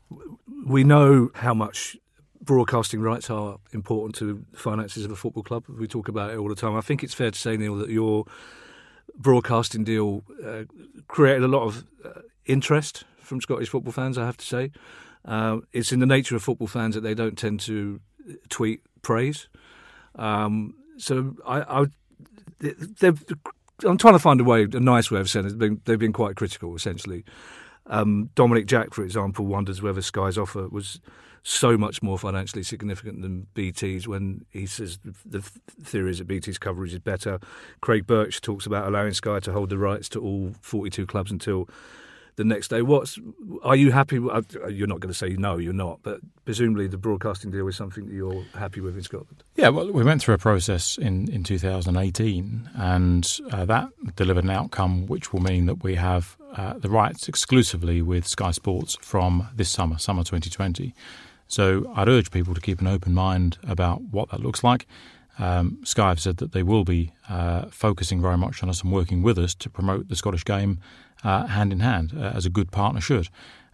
[0.65, 1.97] we know how much
[2.41, 5.65] broadcasting rights are important to the finances of a football club.
[5.67, 6.75] We talk about it all the time.
[6.75, 8.25] I think it's fair to say, Neil, that your
[9.15, 10.63] broadcasting deal uh,
[11.07, 14.17] created a lot of uh, interest from Scottish football fans.
[14.17, 14.71] I have to say,
[15.25, 17.99] uh, it's in the nature of football fans that they don't tend to
[18.49, 19.47] tweet praise.
[20.15, 21.85] Um, so I, I
[23.85, 25.49] I'm trying to find a way, a nice way of saying it.
[25.49, 27.23] They've been, they've been quite critical, essentially.
[27.91, 30.99] Um, Dominic Jack, for example, wonders whether Sky's offer was
[31.43, 36.57] so much more financially significant than BT's when he says the theory is that BT's
[36.57, 37.39] coverage is better.
[37.81, 41.67] Craig Birch talks about allowing Sky to hold the rights to all 42 clubs until
[42.35, 42.81] the next day.
[42.81, 43.19] What's
[43.63, 44.17] are you happy?
[44.17, 47.75] Uh, you're not going to say no, you're not, but presumably the broadcasting deal is
[47.75, 49.43] something that you're happy with in Scotland.
[49.55, 54.49] Yeah, well, we went through a process in in 2018, and uh, that delivered an
[54.49, 59.47] outcome which will mean that we have uh, the rights exclusively with Sky Sports from
[59.55, 60.93] this summer, summer 2020.
[61.47, 64.87] So I'd urge people to keep an open mind about what that looks like.
[65.37, 68.91] Um, Sky have said that they will be uh, focusing very much on us and
[68.91, 70.79] working with us to promote the Scottish game
[71.23, 73.29] uh, hand in hand, uh, as a good partner should.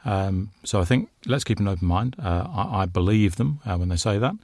[0.05, 2.15] Um, so I think let's keep an open mind.
[2.17, 4.35] Uh, I, I, believe them uh, when they say that.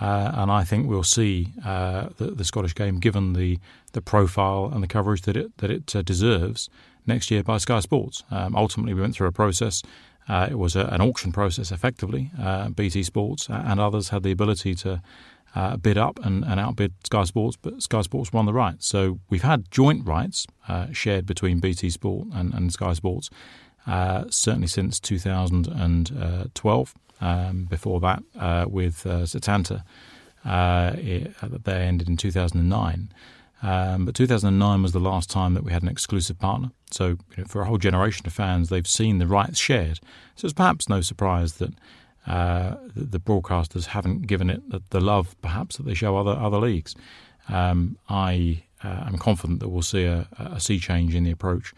[0.00, 3.60] Uh, and I think we'll see the, the, Scottish game, given the,
[3.92, 6.68] the profile and the coverage that it that it deserves,
[7.06, 8.24] next year by Sky Sports.
[8.30, 9.84] Um, ultimately, we went through a process.
[10.28, 12.32] It was a, an auction process, effectively.
[12.74, 15.00] BT Sports and others had the ability to
[15.54, 18.86] uh, bid up and, and, outbid Sky Sports, but Sky Sports won the rights.
[18.86, 23.30] So we've had joint rights uh, shared between BT Sport and, and Sky Sports
[23.86, 26.94] uh, certainly since 2012.
[27.20, 29.84] Um, before that, uh, with uh, Setanta,
[30.44, 33.12] uh, they ended in 2009.
[33.62, 36.72] Um, but 2009 was the last time that we had an exclusive partner.
[36.90, 40.00] So, you know, for a whole generation of fans, they've seen the rights shared.
[40.34, 41.72] So it's perhaps no surprise that
[42.26, 46.94] uh, the, broadcasters haven't given it the, love perhaps that they show other other leagues.
[47.48, 51.74] Um, I uh, am confident that we'll see a, a sea change in the approach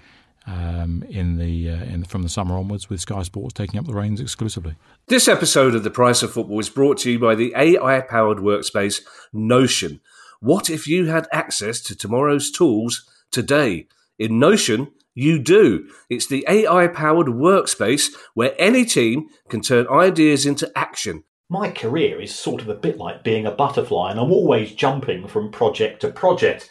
[0.46, 3.94] um, in the uh, in, from the summer onwards, with Sky Sports taking up the
[3.94, 4.76] reins exclusively.
[5.09, 9.02] This episode of The Price of Football is brought to you by the AI-powered workspace
[9.32, 10.00] Notion.
[10.40, 13.88] What if you had access to tomorrow's tools today?
[14.18, 15.88] In Notion, you do.
[16.09, 22.20] It's the AI powered workspace where any team can turn ideas into action My career
[22.20, 26.00] is sort of a bit like being a butterfly, and I'm always jumping from project
[26.00, 26.68] to project.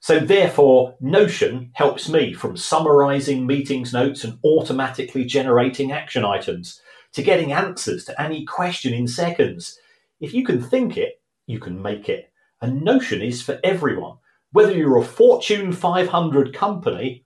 [0.00, 6.80] So, therefore, Notion helps me from summarizing meetings notes and automatically generating action items
[7.12, 9.78] to getting answers to any question in seconds.
[10.18, 12.32] If you can think it, you can make it.
[12.62, 14.16] And Notion is for everyone,
[14.52, 17.25] whether you're a Fortune 500 company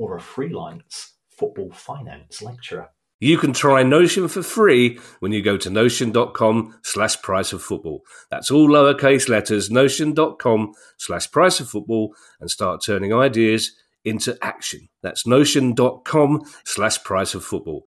[0.00, 2.88] or a freelance football finance lecturer.
[3.20, 8.02] You can try Notion for free when you go to notion.com slash price of football.
[8.30, 13.72] That's all lowercase letters, notion.com slash price of football, and start turning ideas
[14.06, 14.88] into action.
[15.02, 17.86] That's notion.com slash price of football.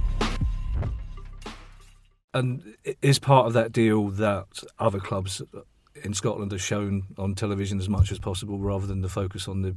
[2.33, 5.41] And is part of that deal that other clubs
[6.03, 9.61] in Scotland are shown on television as much as possible rather than the focus on
[9.61, 9.75] the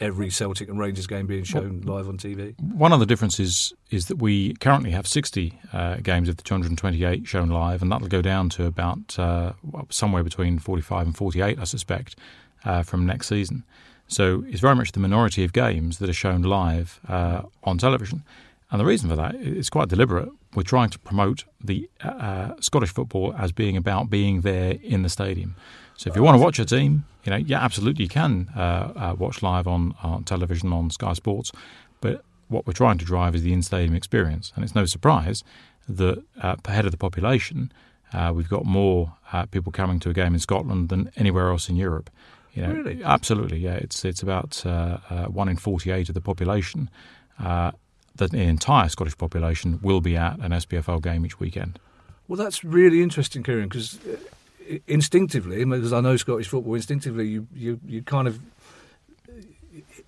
[0.00, 2.58] every Celtic and Rangers game being shown live on TV?
[2.60, 7.26] One of the differences is that we currently have 60 uh, games of the 228
[7.26, 9.52] shown live, and that'll go down to about uh,
[9.90, 12.16] somewhere between 45 and 48, I suspect,
[12.64, 13.64] uh, from next season.
[14.08, 18.24] So it's very much the minority of games that are shown live uh, on television.
[18.72, 20.30] And the reason for that is quite deliberate.
[20.54, 25.10] We're trying to promote the uh, Scottish football as being about being there in the
[25.10, 25.54] stadium.
[25.96, 28.92] So if you want to watch a team, you know, yeah, absolutely you can uh,
[28.96, 31.52] uh, watch live on, on television on Sky Sports.
[32.00, 35.44] But what we're trying to drive is the in-stadium experience, and it's no surprise
[35.88, 37.70] that uh, per head of the population,
[38.14, 41.68] uh, we've got more uh, people coming to a game in Scotland than anywhere else
[41.68, 42.08] in Europe.
[42.54, 43.04] You know, really?
[43.04, 43.74] Absolutely, yeah.
[43.74, 46.90] It's it's about uh, one in forty-eight of the population
[48.16, 51.78] the entire Scottish population will be at an SPFL game each weekend.
[52.28, 57.46] Well, that's really interesting, Kieran, because uh, instinctively, because I know Scottish football, instinctively you,
[57.54, 58.40] you, you kind of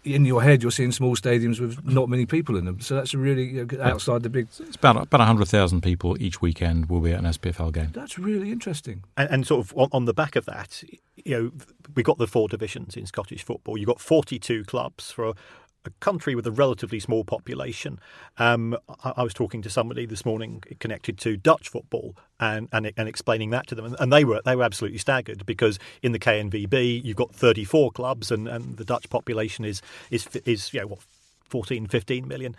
[0.05, 2.81] in your head you're seeing small stadiums with not many people in them.
[2.81, 4.49] So that's really outside the big.
[4.61, 7.91] It's about about hundred thousand people each weekend will be at an SPFL game.
[7.93, 9.05] That's really interesting.
[9.17, 10.83] And, and sort of on, on, the back of that,
[11.17, 11.53] you know,
[11.95, 13.79] we got the four divisions in Scottish football.
[13.79, 15.35] You have got forty two clubs for
[15.87, 17.99] a country with a relatively small population.
[18.39, 22.93] Um, I, I, was talking to somebody this morning connected to Dutch football and, and,
[22.97, 26.19] and explaining that to them, and, they were they were absolutely staggered because in the
[26.19, 30.87] KNVB you've got 34 clubs and, and the Dutch population is is is you know
[30.87, 31.01] what
[31.49, 32.57] 14 15 million.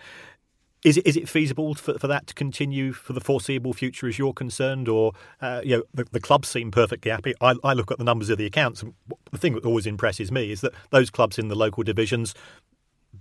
[0.86, 4.20] Is it, is it feasible for, for that to continue for the foreseeable future as
[4.20, 4.88] you're concerned?
[4.88, 7.34] Or, uh, you know, the, the clubs seem perfectly happy.
[7.42, 8.94] I, I look at the numbers of the accounts, and
[9.32, 12.36] the thing that always impresses me is that those clubs in the local divisions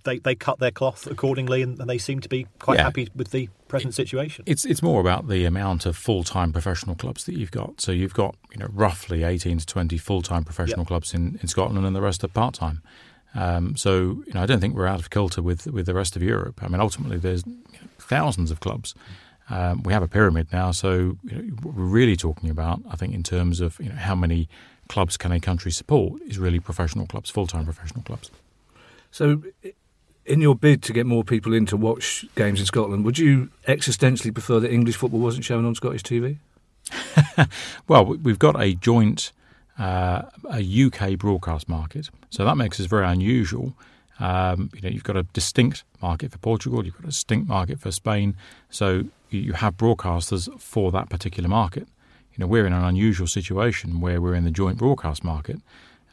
[0.04, 2.84] they, they cut their cloth accordingly and, and they seem to be quite yeah.
[2.84, 4.44] happy with the present situation.
[4.46, 7.80] It's it's more about the amount of full time professional clubs that you've got.
[7.80, 10.88] So you've got you know roughly eighteen to twenty full time professional yep.
[10.88, 12.82] clubs in, in Scotland, and the rest are part time.
[13.34, 16.16] Um, so you know I don't think we're out of kilter with with the rest
[16.16, 16.62] of Europe.
[16.62, 18.94] I mean ultimately there's you know, thousands of clubs.
[19.50, 22.96] Um, we have a pyramid now, so you know, what we're really talking about, I
[22.96, 24.48] think, in terms of you know, how many
[24.88, 28.30] clubs can a country support, is really professional clubs, full time professional clubs.
[29.10, 29.42] So
[30.26, 33.50] in your bid to get more people in to watch games in Scotland, would you
[33.66, 36.38] existentially prefer that English football wasn't shown on Scottish TV?
[37.88, 39.32] well, we've got a joint
[39.78, 43.74] uh, a UK broadcast market, so that makes us very unusual.
[44.20, 47.80] Um, you know, you've got a distinct market for Portugal, you've got a distinct market
[47.80, 48.36] for Spain,
[48.70, 51.88] so you have broadcasters for that particular market.
[52.34, 55.60] You know, we're in an unusual situation where we're in the joint broadcast market,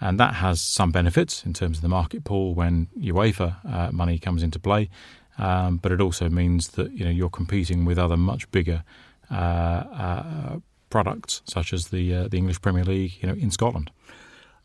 [0.01, 4.17] and that has some benefits in terms of the market pool when UEFA uh, money
[4.17, 4.89] comes into play.
[5.37, 8.83] Um, but it also means that you know you're competing with other much bigger
[9.31, 10.59] uh, uh,
[10.89, 13.91] products, such as the uh, the English Premier League, you know, in Scotland.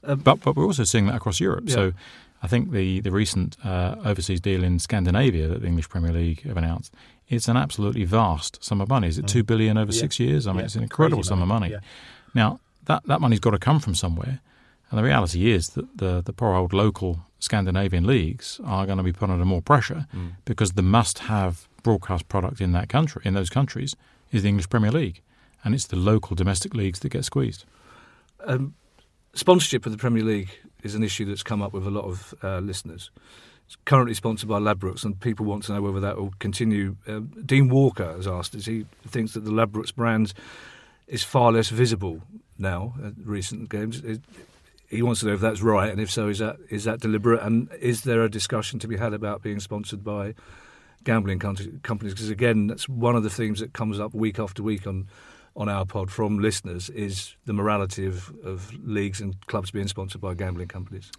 [0.02, 1.64] Um, but but we're also seeing that across Europe.
[1.66, 1.74] Yeah.
[1.74, 1.92] So
[2.42, 6.42] I think the the recent uh, overseas deal in Scandinavia that the English Premier League
[6.42, 6.94] have announced,
[7.28, 9.08] it's an absolutely vast sum of money.
[9.08, 9.28] Is it mm.
[9.28, 10.00] two billion over yeah.
[10.00, 10.46] six years?
[10.46, 10.64] I mean, yeah.
[10.64, 11.66] it's an incredible Crazy sum money.
[11.66, 11.84] of money.
[12.34, 14.40] Now that that money's got to come from somewhere.
[14.90, 19.04] And the reality is that the, the poor old local Scandinavian leagues are going to
[19.04, 20.32] be put under more pressure mm.
[20.44, 23.94] because the must have broadcast product in that country, in those countries,
[24.32, 25.22] is the English Premier League.
[25.64, 27.64] And it's the local domestic leagues that get squeezed.
[28.44, 28.74] Um,
[29.34, 30.50] sponsorship of the Premier League
[30.82, 33.10] is an issue that's come up with a lot of uh, listeners.
[33.66, 36.96] It's currently sponsored by Ladbrokes, and people want to know whether that will continue.
[37.06, 40.32] Uh, Dean Walker has asked, as he thinks that the Ladbrokes brand
[41.08, 42.22] is far less visible
[42.58, 44.00] now at recent games.
[44.04, 44.20] It,
[44.88, 47.42] he wants to know if that's right, and if so, is that is that deliberate?
[47.42, 50.34] And is there a discussion to be had about being sponsored by
[51.04, 52.14] gambling companies?
[52.14, 55.08] Because again, that's one of the themes that comes up week after week on
[55.56, 60.20] on our pod from listeners is the morality of, of leagues and clubs being sponsored
[60.20, 61.10] by gambling companies.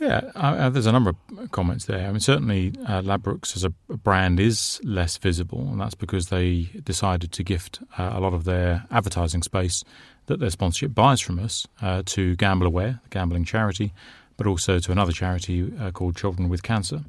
[0.00, 2.08] Yeah, uh, there's a number of comments there.
[2.08, 6.70] I mean, certainly uh, Ladbrokes as a brand is less visible, and that's because they
[6.82, 9.84] decided to gift uh, a lot of their advertising space
[10.24, 13.92] that their sponsorship buys from us uh, to GambleAware, the gambling charity,
[14.38, 17.02] but also to another charity uh, called Children with Cancer.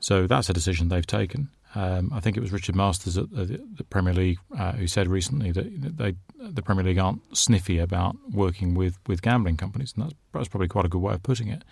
[0.00, 1.50] So that's a decision they've taken.
[1.74, 5.06] Um, I think it was Richard Masters at the, the Premier League uh, who said
[5.06, 10.04] recently that they, the Premier League aren't sniffy about working with, with gambling companies, and
[10.04, 11.62] that's, that's probably quite a good way of putting it.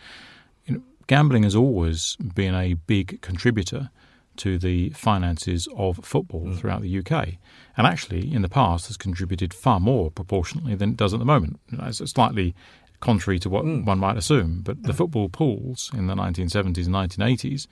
[1.10, 3.90] Gambling has always been a big contributor
[4.36, 6.56] to the finances of football mm.
[6.56, 7.30] throughout the UK,
[7.76, 11.24] and actually in the past has contributed far more proportionately than it does at the
[11.24, 11.58] moment.
[11.72, 12.54] It's slightly
[13.00, 13.84] contrary to what mm.
[13.84, 17.66] one might assume, but the football pools in the 1970s and 1980s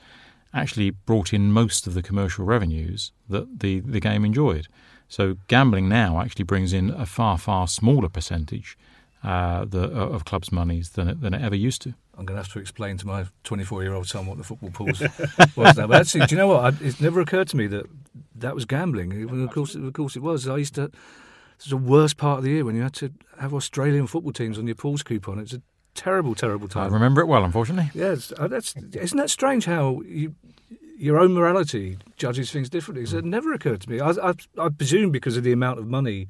[0.52, 4.66] actually brought in most of the commercial revenues that the, the game enjoyed.
[5.06, 8.76] So gambling now actually brings in a far, far smaller percentage
[9.22, 11.94] uh, the, uh, of clubs' monies than it, than it ever used to.
[12.16, 14.70] I'm going to have to explain to my 24 year old son what the football
[14.70, 15.00] pools
[15.56, 15.86] was now.
[15.86, 16.64] But actually, do you know what?
[16.64, 17.86] I, it never occurred to me that
[18.36, 19.30] that was gambling.
[19.30, 20.48] Of course, of course, it was.
[20.48, 20.84] I used to.
[20.84, 24.32] It was the worst part of the year when you had to have Australian football
[24.32, 25.40] teams on your pools coupon.
[25.40, 25.62] It's a
[25.94, 26.90] terrible, terrible time.
[26.90, 27.90] I remember it well, unfortunately.
[27.94, 30.34] Yes, uh, that's isn't that strange how you,
[30.96, 33.04] your own morality judges things differently?
[33.04, 33.18] Mm.
[33.18, 34.00] It never occurred to me.
[34.00, 36.28] I, I, I, presume because of the amount of money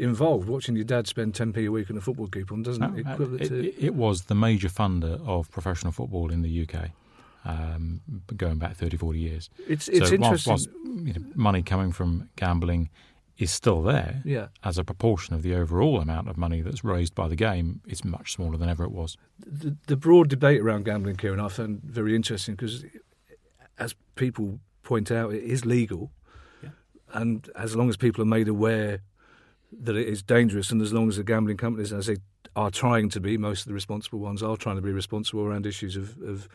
[0.00, 3.52] involved, watching your dad spend 10p a week on a football coupon doesn't no, it,
[3.52, 6.90] it, it, was the major funder of professional football in the UK.
[7.42, 8.02] Um,
[8.36, 9.48] going back 30, 40 years.
[9.66, 10.50] It's, it's so interesting.
[10.50, 10.68] Whilst, whilst,
[11.06, 12.90] you know, money coming from gambling
[13.40, 14.48] is still there yeah.
[14.62, 18.04] as a proportion of the overall amount of money that's raised by the game it's
[18.04, 21.80] much smaller than ever it was the, the broad debate around gambling Kieran I found
[21.82, 22.84] very interesting because
[23.78, 26.12] as people point out it is legal
[26.62, 26.70] yeah.
[27.14, 29.00] and as long as people are made aware
[29.72, 32.16] that it is dangerous and as long as the gambling companies as they
[32.56, 35.66] are trying to be most of the responsible ones are trying to be responsible around
[35.66, 36.48] issues of, of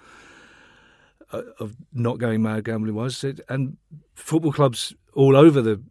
[1.32, 3.78] uh, of not going mad gambling wise and
[4.14, 5.82] football clubs all over the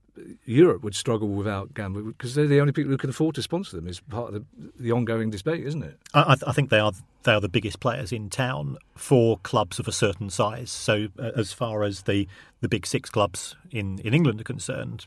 [0.44, 3.76] Europe would struggle without gambling because they're the only people who can afford to sponsor
[3.76, 3.88] them.
[3.88, 5.98] Is part of the, the ongoing debate, isn't it?
[6.12, 6.92] I, I, think they are
[7.24, 10.70] they are the biggest players in town for clubs of a certain size.
[10.70, 12.28] So uh, as far as the,
[12.60, 15.06] the big six clubs in, in England are concerned,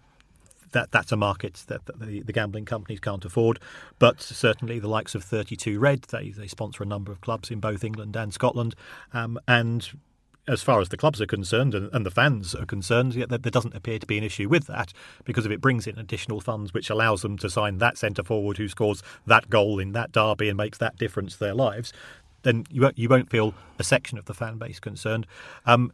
[0.72, 3.60] that that's a market that, the, the, gambling companies can't afford.
[4.00, 7.60] But certainly the likes of 32 Red, they, they sponsor a number of clubs in
[7.60, 8.76] both England and Scotland.
[9.14, 9.90] Um, and
[10.48, 13.38] as far as the clubs are concerned and, and the fans are concerned, yet there,
[13.38, 14.94] there doesn't appear to be an issue with that
[15.26, 18.58] because if it brings in additional funds, which allows them to sign that centre forward
[18.58, 21.92] who scores that goal in that derby and makes that difference to their lives,
[22.44, 25.28] then you won't, you won't feel a section of the fan base concerned.
[25.66, 25.92] Um,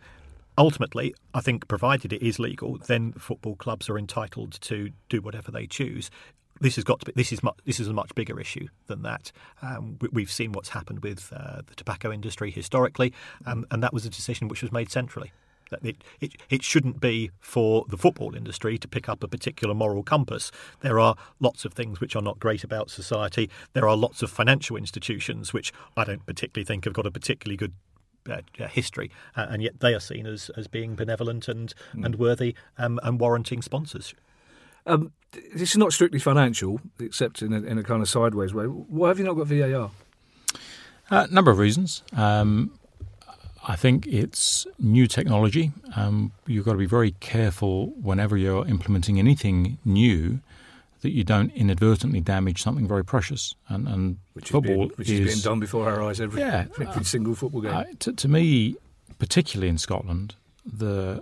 [0.58, 5.52] ultimately, I think provided it is legal, then football clubs are entitled to do whatever
[5.52, 6.10] they choose
[6.62, 9.04] this has got to be this is much, this is a much bigger issue than
[9.04, 9.32] that.
[9.62, 13.14] Um, we, have seen what's happened with uh, the tobacco industry historically,
[13.46, 15.32] um, and that was a decision which was made centrally.
[15.70, 19.74] That it, it it shouldn't be for the football industry to pick up a particular
[19.74, 20.52] moral compass.
[20.82, 23.50] There are lots of things which are not great about society.
[23.74, 27.58] There are lots of financial institutions which I don't particularly think have got a particularly
[27.58, 27.74] good
[28.30, 32.06] uh, history, uh, and yet they are seen as, as being benevolent and mm.
[32.06, 34.14] and worthy um, and warranting sponsors.
[34.86, 35.14] Um,
[35.54, 38.66] this is not strictly financial, except in a, in a kind of sideways way.
[38.66, 39.92] Why have you not got VAR?
[41.12, 42.04] A uh, number of reasons.
[42.16, 42.78] Um,
[43.66, 45.72] I think it's new technology.
[45.96, 50.42] Um, you've got to be very careful whenever you're implementing anything new
[51.04, 53.54] that you don't inadvertently damage something very precious.
[53.68, 56.42] And, and which football is, being, which is, is being done before our eyes every,
[56.42, 57.74] yeah, every uh, single football game.
[57.74, 58.76] Uh, to, to me,
[59.20, 60.36] particularly in Scotland,
[60.66, 61.22] the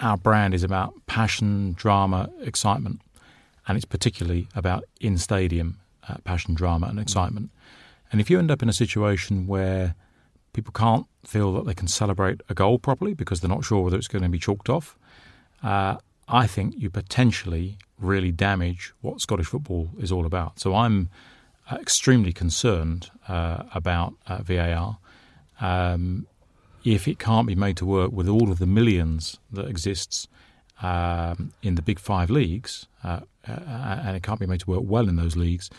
[0.00, 3.00] our brand is about passion, drama, excitement,
[3.66, 5.78] and it's particularly about in stadium
[6.08, 7.50] uh, passion, drama, and excitement.
[8.10, 9.94] And if you end up in a situation where
[10.52, 13.96] people can't feel that they can celebrate a goal properly because they're not sure whether
[13.96, 14.96] it's going to be chalked off,
[15.62, 15.96] uh,
[16.28, 20.60] I think you potentially really damage what Scottish football is all about.
[20.60, 21.08] So I'm
[21.70, 24.98] uh, extremely concerned uh, about uh, VAR.
[25.60, 26.26] Um,
[26.84, 30.28] if it can't be made to work with all of the millions that exists
[30.82, 33.52] um, in the big five leagues, uh, uh,
[34.04, 35.70] and it can't be made to work well in those leagues,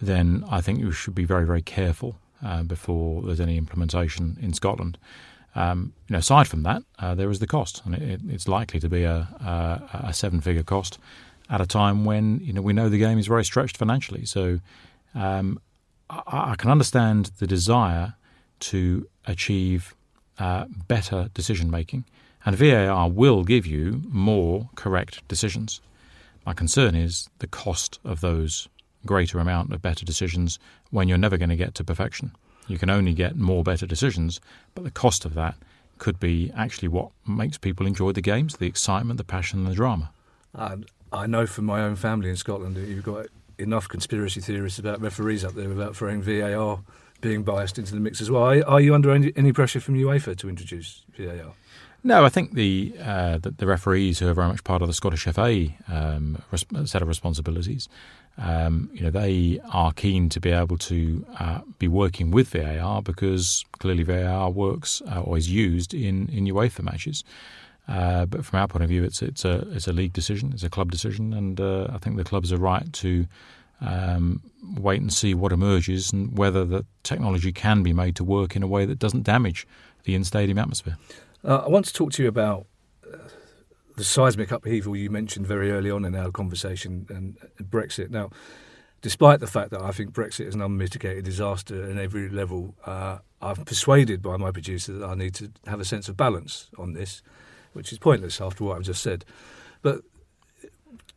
[0.00, 4.54] then I think you should be very, very careful uh, before there's any implementation in
[4.54, 4.96] Scotland.
[5.54, 6.82] Um, you know, aside from that,
[7.16, 10.98] there is the cost, and it, it's likely to be a, a, a, seven-figure cost
[11.50, 14.24] at a time when you know we know the game is very stretched financially.
[14.24, 14.60] So
[15.14, 15.60] um,
[16.10, 18.14] I, I, can understand the desire
[18.60, 19.94] to achieve
[20.38, 22.04] uh, better decision making,
[22.44, 25.80] and VAR will give you more correct decisions.
[26.46, 28.68] My concern is the cost of those
[29.06, 30.58] greater amount of better decisions
[30.90, 32.32] when you're never going to get to perfection.
[32.66, 34.40] You can only get more better decisions,
[34.74, 35.54] but the cost of that
[35.98, 39.74] could be actually what makes people enjoy the games, the excitement, the passion, and the
[39.74, 40.10] drama.
[40.54, 43.26] And I know from my own family in Scotland that you've got
[43.58, 46.80] enough conspiracy theorists about referees up there about throwing VAR
[47.20, 48.62] being biased into the mix as well.
[48.64, 51.52] Are, you under any, any, pressure from UEFA to introduce VAR?
[52.02, 54.94] No, I think the, uh, the, the referees who are very much part of the
[54.94, 56.42] Scottish FA um,
[56.84, 57.88] set of responsibilities
[58.36, 63.00] um, you know, they are keen to be able to uh, be working with VAR
[63.02, 67.22] because clearly VAR works uh, or is used in, in UEFA matches.
[67.86, 70.62] Uh, but from our point of view, it's it's a it's a league decision, it's
[70.62, 73.26] a club decision, and uh, I think the clubs are right to
[73.80, 74.40] um,
[74.78, 78.62] wait and see what emerges and whether the technology can be made to work in
[78.62, 79.66] a way that doesn't damage
[80.04, 80.96] the in-stadium atmosphere.
[81.44, 82.66] Uh, I want to talk to you about
[83.96, 88.10] the seismic upheaval you mentioned very early on in our conversation and Brexit.
[88.10, 88.30] Now,
[89.02, 93.18] despite the fact that I think Brexit is an unmitigated disaster in every level, uh,
[93.40, 96.94] I'm persuaded by my producer that I need to have a sense of balance on
[96.94, 97.22] this,
[97.74, 99.24] which is pointless after what I've just said.
[99.82, 100.00] But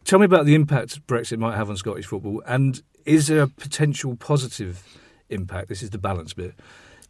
[0.03, 3.47] tell me about the impact Brexit might have on Scottish football, and is there a
[3.47, 4.83] potential positive
[5.29, 5.69] impact?
[5.69, 6.53] This is the balance bit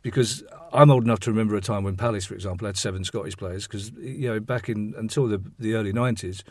[0.01, 3.35] because I'm old enough to remember a time when Palace, for example, had seven Scottish
[3.35, 6.43] players because you know back in until the the early nineties.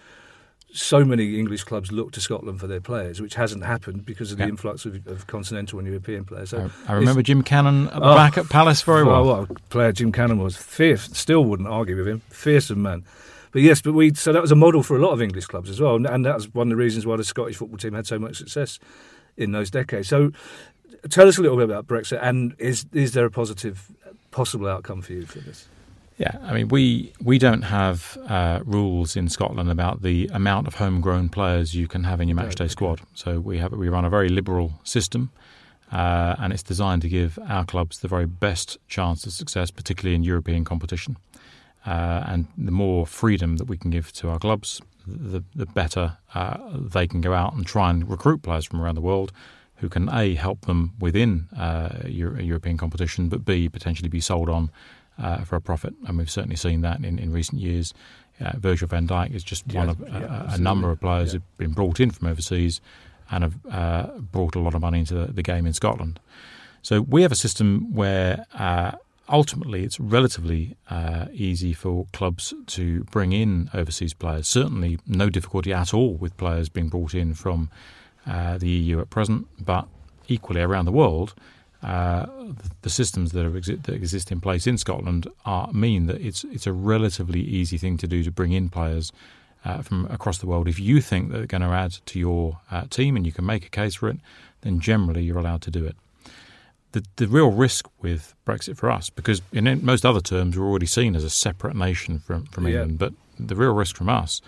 [0.72, 4.38] So many English clubs look to Scotland for their players, which hasn't happened because of
[4.38, 6.50] the influx of, of, continental and European players.
[6.50, 9.24] So I, I remember Jim Cannon at oh, back at Palace very well.
[9.24, 11.04] Well, what player Jim Cannon was fierce.
[11.16, 12.20] Still wouldn't argue with him.
[12.28, 13.04] Fearsome man.
[13.52, 15.70] But yes, but we so that was a model for a lot of English clubs
[15.70, 18.06] as well, and that was one of the reasons why the Scottish football team had
[18.06, 18.78] so much success
[19.38, 20.08] in those decades.
[20.08, 20.32] So
[21.08, 23.90] tell us a little bit about Brexit, and is is there a positive
[24.30, 25.68] possible outcome for you for this?
[26.18, 30.74] Yeah, I mean, we we don't have uh, rules in Scotland about the amount of
[30.76, 33.00] homegrown players you can have in your matchday squad.
[33.14, 35.30] So we have we run a very liberal system,
[35.92, 40.14] uh, and it's designed to give our clubs the very best chance of success, particularly
[40.14, 41.18] in European competition.
[41.84, 46.16] Uh, and the more freedom that we can give to our clubs, the the better
[46.34, 49.32] uh, they can go out and try and recruit players from around the world
[49.80, 54.48] who can a help them within uh, Euro- European competition, but b potentially be sold
[54.48, 54.70] on
[55.18, 55.94] uh, for a profit.
[56.06, 57.94] And we've certainly seen that in, in recent years.
[58.40, 61.38] Uh, Virgil van Dijk is just one of yeah, a, number of players yeah.
[61.38, 62.80] who've been brought in from overseas
[63.30, 66.20] and have uh, brought a lot of money into the, the, game in Scotland.
[66.82, 68.92] So we have a system where uh,
[69.28, 74.46] ultimately it's relatively uh, easy for clubs to bring in overseas players.
[74.46, 77.70] Certainly, no difficulty at all with players being brought in from
[78.26, 79.88] uh, the EU at present, but
[80.28, 81.34] equally around the world,
[81.82, 82.26] uh,
[82.82, 86.66] the systems that, exi- that, exist in place in Scotland are, mean that it's it's
[86.66, 89.12] a relatively easy thing to do to bring in players
[89.64, 90.68] uh, from across the world.
[90.68, 93.66] If you think they're going to add to your uh, team and you can make
[93.66, 94.18] a case for it,
[94.62, 95.96] then generally you're allowed to do it.
[96.92, 100.86] The, the real risk with Brexit for us, because in most other terms we're already
[100.86, 104.40] seen as a separate nation from, from England, but the real risk from us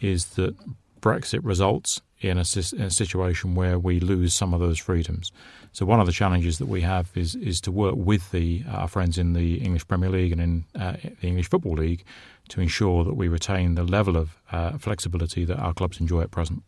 [0.00, 0.54] is that
[1.00, 2.44] Brexit results in a,
[2.76, 5.32] in a, situation where we lose some of those freedoms.
[5.72, 8.88] So one of the challenges that we have is is to work with the our
[8.88, 12.04] friends in the English Premier League and in uh, the English Football League
[12.48, 16.30] to ensure that we retain the level of uh, flexibility that our clubs enjoy at
[16.30, 16.62] present.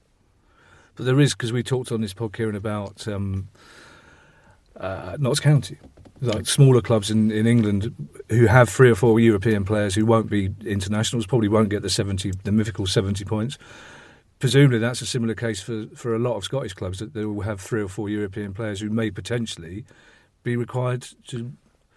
[0.95, 3.49] But there is because we talked on this podcast about um,
[4.77, 5.79] uh, Notts County.
[6.21, 7.93] Like smaller clubs in, in England
[8.29, 11.91] who have three or four European players who won't be internationals, probably won't get the
[11.91, 13.59] seventy, the mythical seventy points
[14.43, 17.43] presumably that's a similar case for, for a lot of Scottish clubs that they will
[17.43, 19.85] have three or four European players who may potentially
[20.43, 21.53] be required to.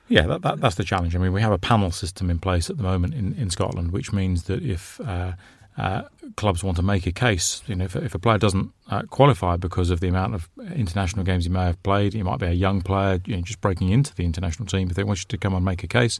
[0.09, 1.15] Yeah, that, that, that's the challenge.
[1.15, 3.91] I mean, we have a panel system in place at the moment in, in Scotland,
[3.91, 5.31] which means that if uh,
[5.79, 6.03] uh,
[6.35, 9.55] clubs want to make a case, you know, if, if a player doesn't uh, qualify
[9.55, 12.51] because of the amount of international games he may have played, he might be a
[12.51, 14.91] young player, you know, just breaking into the international team.
[14.91, 16.19] If they want you to come and make a case,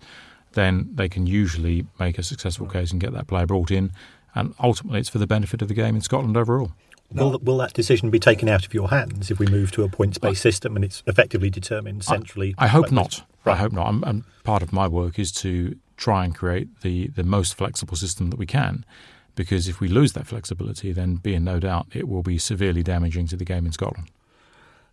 [0.54, 3.92] then they can usually make a successful case and get that player brought in
[4.36, 6.72] and ultimately it's for the benefit of the game in Scotland overall.
[7.12, 9.90] Will, will that decision be taken out of your hands if we move to a
[9.90, 12.56] points based system and it's effectively determined centrally?
[12.58, 13.24] I, I hope not.
[13.46, 13.54] Right.
[13.54, 13.88] I hope not.
[13.88, 17.96] I'm, I'm, part of my work is to try and create the, the most flexible
[17.96, 18.86] system that we can,
[19.36, 22.84] because if we lose that flexibility, then be in no doubt it will be severely
[22.84, 24.10] damaging to the game in Scotland.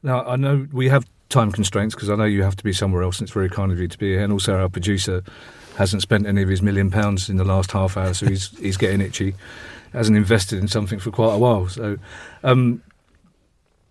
[0.03, 3.03] Now, I know we have time constraints because I know you have to be somewhere
[3.03, 4.23] else, and it's very kind of you to be here.
[4.23, 5.23] And also, our producer
[5.77, 8.77] hasn't spent any of his million pounds in the last half hour, so he's he's
[8.77, 9.35] getting itchy.
[9.93, 11.69] Hasn't invested in something for quite a while.
[11.69, 11.99] So,
[12.43, 12.83] um,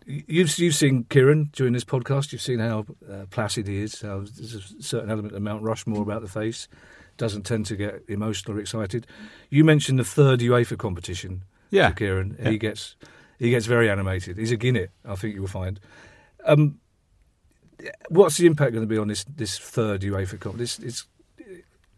[0.06, 2.32] you've you've seen Kieran during this podcast.
[2.32, 4.02] You've seen how uh, placid he is.
[4.02, 6.68] How there's a certain element of Mount Rushmore about the face.
[7.18, 9.06] Doesn't tend to get emotional or excited.
[9.50, 11.44] You mentioned the third UEFA competition.
[11.70, 11.92] Yeah.
[11.92, 12.36] Kieran.
[12.40, 12.50] Yeah.
[12.50, 12.96] He gets
[13.38, 14.38] he gets very animated.
[14.38, 14.88] He's a guinea.
[15.06, 15.80] I think you will find.
[16.46, 16.80] Um,
[18.10, 20.56] what's the impact going to be on this this third UEFA Cup?
[20.56, 21.06] This it's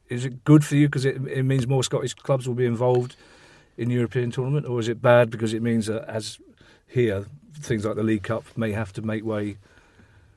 [0.09, 3.15] is it good for you because it, it means more Scottish clubs will be involved
[3.77, 6.39] in the European tournament, or is it bad because it means that as
[6.87, 7.25] here
[7.55, 9.57] things like the League Cup may have to make way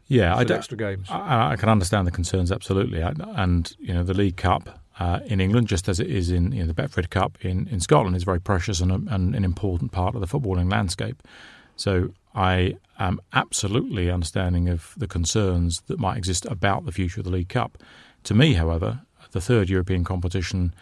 [0.07, 0.59] Yeah, for I don't.
[0.59, 1.09] extra games?
[1.11, 5.21] I, I can understand the concerns absolutely, I- and you know the League Cup uh,
[5.27, 8.17] in England, just as it is in you know, the Betfred Cup in, in Scotland,
[8.17, 11.23] is very precious and, a, and an important part of the footballing landscape.
[11.77, 17.25] So I am absolutely understanding of the concerns that might exist about the future of
[17.25, 17.77] the League Cup.
[18.25, 19.01] To me, however,
[19.37, 20.75] the third European competition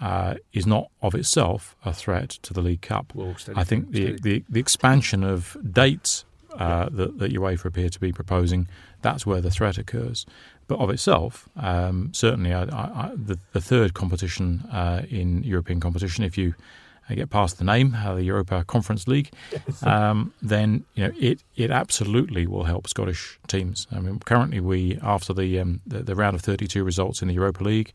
[0.00, 3.12] uh, is not of itself a threat to the League Cup.
[3.14, 6.24] Well, steady, I think the, the, the expansion of dates
[6.58, 8.66] uh, that, that UEFA appear to be proposing,
[9.00, 10.26] that's where the threat occurs.
[10.66, 15.78] But of itself, um, certainly I, I, I, the, the third competition uh, in European
[15.78, 16.54] competition, if you
[17.14, 19.30] get past the name, uh, the Europa Conference League,
[19.82, 23.86] um, then you know it, it absolutely will help Scottish teams.
[23.92, 27.34] I mean, currently we after the um, the, the round of 32 results in the
[27.34, 27.92] Europa League,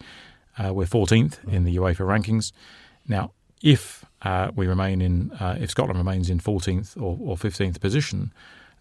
[0.57, 2.51] uh, we're 14th in the UEFA rankings.
[3.07, 7.80] Now, if uh, we remain in, uh, if Scotland remains in 14th or, or 15th
[7.80, 8.32] position,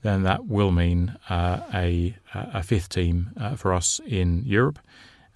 [0.03, 4.79] then that will mean uh, a, a fifth team uh, for us in Europe.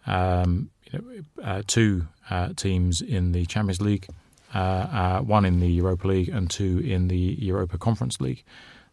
[0.06, 4.06] Um, you know, uh, two uh, teams in the Champions League,
[4.54, 8.44] uh, uh, one in the Europa League, and two in the Europa Conference League.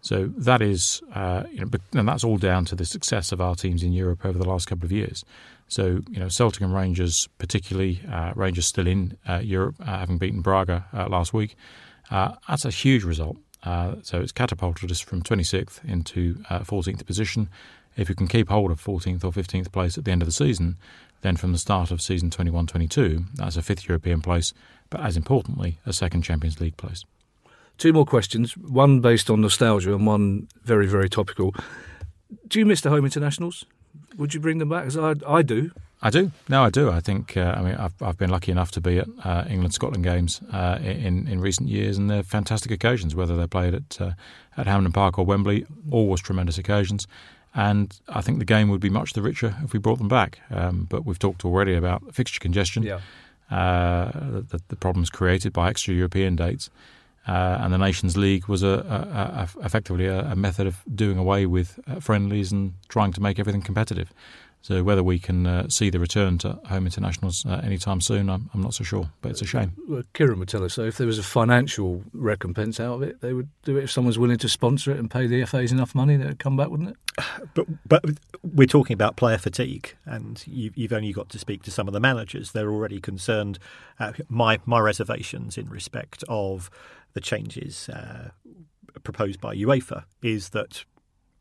[0.01, 3.55] So that is, uh, you know, and that's all down to the success of our
[3.55, 5.25] teams in Europe over the last couple of years.
[5.67, 10.19] So, you know, Celtic and Rangers, particularly uh, Rangers still in uh, Europe, uh, having
[10.19, 11.55] beaten Braga uh, last week,
[12.11, 13.37] that's a huge result.
[13.63, 17.49] So it's catapulted us from 26th into uh, 14th position.
[17.97, 20.31] If we can keep hold of 14th or 15th place at the end of the
[20.31, 20.77] season,
[21.21, 24.53] then from the start of season 21 22, that's a fifth European place,
[24.89, 27.03] but as importantly, a second Champions League place.
[27.77, 28.55] Two more questions.
[28.57, 31.53] One based on nostalgia and one very very topical.
[32.47, 33.65] Do you miss the home internationals?
[34.17, 34.85] Would you bring them back?
[34.85, 35.71] As I I do.
[36.01, 36.31] I do.
[36.49, 36.91] No, I do.
[36.91, 37.35] I think.
[37.35, 40.41] Uh, I mean, I've, I've been lucky enough to be at uh, England Scotland games
[40.53, 43.15] uh, in in recent years, and they're fantastic occasions.
[43.15, 44.11] Whether they're played at uh,
[44.57, 47.07] at Hampden Park or Wembley, always tremendous occasions.
[47.57, 50.39] And I think the game would be much the richer if we brought them back.
[50.51, 52.99] Um, but we've talked already about fixture congestion, Yeah.
[53.51, 56.69] Uh, the, the problems created by extra European dates.
[57.27, 61.47] Uh, and the Nations League was a, a, a, effectively a, method of doing away
[61.47, 64.13] with uh, friendlies and trying to make everything competitive.
[64.65, 68.49] So whether we can uh, see the return to home internationals uh, anytime soon, I'm,
[68.51, 69.07] I'm not so sure.
[69.21, 69.73] But it's a shame.
[69.87, 70.73] Well, Kieran would tell us.
[70.73, 73.83] So if there was a financial recompense out of it, they would do it.
[73.83, 76.69] If someone's willing to sponsor it and pay the FAs enough money, they'd come back,
[76.69, 76.97] wouldn't it?
[77.53, 78.03] But but
[78.41, 81.93] we're talking about player fatigue, and you've, you've only got to speak to some of
[81.93, 82.51] the managers.
[82.51, 83.59] They're already concerned.
[83.99, 86.71] Uh, my my reservations in respect of
[87.13, 88.31] the changes uh,
[89.03, 90.85] proposed by UEFA is that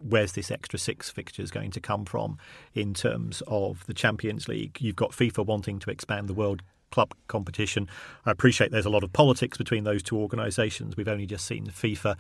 [0.03, 2.39] where's this extra six fixtures going to come from
[2.75, 4.79] in terms of the Champions League?
[4.81, 7.89] You've got FIFA wanting to expand the World Club competition.
[8.25, 10.97] I appreciate there's a lot of politics between those two organisations.
[10.97, 12.17] We've only just seen FIFA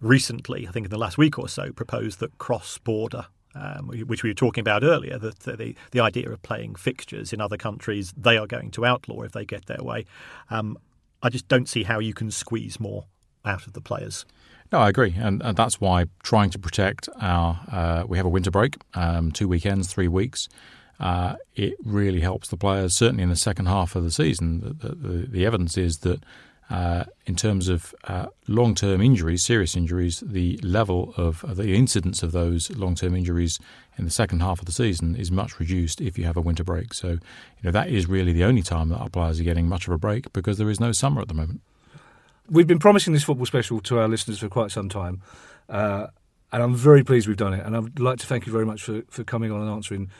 [0.00, 3.26] recently, I think in the last week or so, propose that cross border.
[3.52, 7.40] Um, which we were talking about earlier, that the the idea of playing fixtures in
[7.40, 10.04] other countries they are going to outlaw if they get their way.
[10.50, 10.78] Um,
[11.20, 13.06] I just don't see how you can squeeze more
[13.44, 14.24] out of the players.
[14.72, 18.30] No, I agree, and, and that's why trying to protect our uh, we have a
[18.30, 20.48] winter break, um, two weekends, three weeks.
[21.00, 22.94] Uh, it really helps the players.
[22.94, 26.22] Certainly in the second half of the season, the, the, the evidence is that
[26.68, 32.22] uh, in terms of uh, long-term injuries, serious injuries, the level of of the incidence
[32.22, 33.58] of those long-term injuries
[33.98, 36.62] in the second half of the season is much reduced if you have a winter
[36.62, 36.94] break.
[36.94, 37.20] So, you
[37.64, 39.98] know that is really the only time that our players are getting much of a
[39.98, 41.60] break because there is no summer at the moment.
[42.50, 45.22] We've been promising this football special to our listeners for quite some time,
[45.68, 46.08] uh,
[46.52, 47.64] and I'm very pleased we've done it.
[47.64, 50.10] And I'd like to thank you very much for, for coming on and answering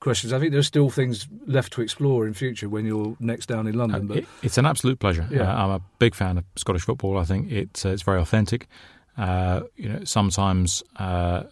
[0.00, 0.32] questions.
[0.32, 3.74] I think there's still things left to explore in future when you're next down in
[3.74, 4.06] London.
[4.06, 5.26] But it's an absolute pleasure.
[5.30, 5.50] Yeah.
[5.50, 7.18] Uh, I'm a big fan of Scottish football.
[7.18, 8.68] I think it's uh, it's very authentic.
[9.16, 11.44] Uh, you know, sometimes, uh,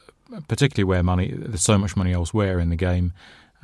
[0.49, 3.13] particularly where money there's so much money elsewhere in the game,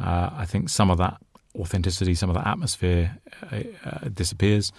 [0.01, 1.19] uh, I think some of that
[1.55, 3.19] authenticity, some of that atmosphere
[3.51, 4.73] uh, uh, disappears.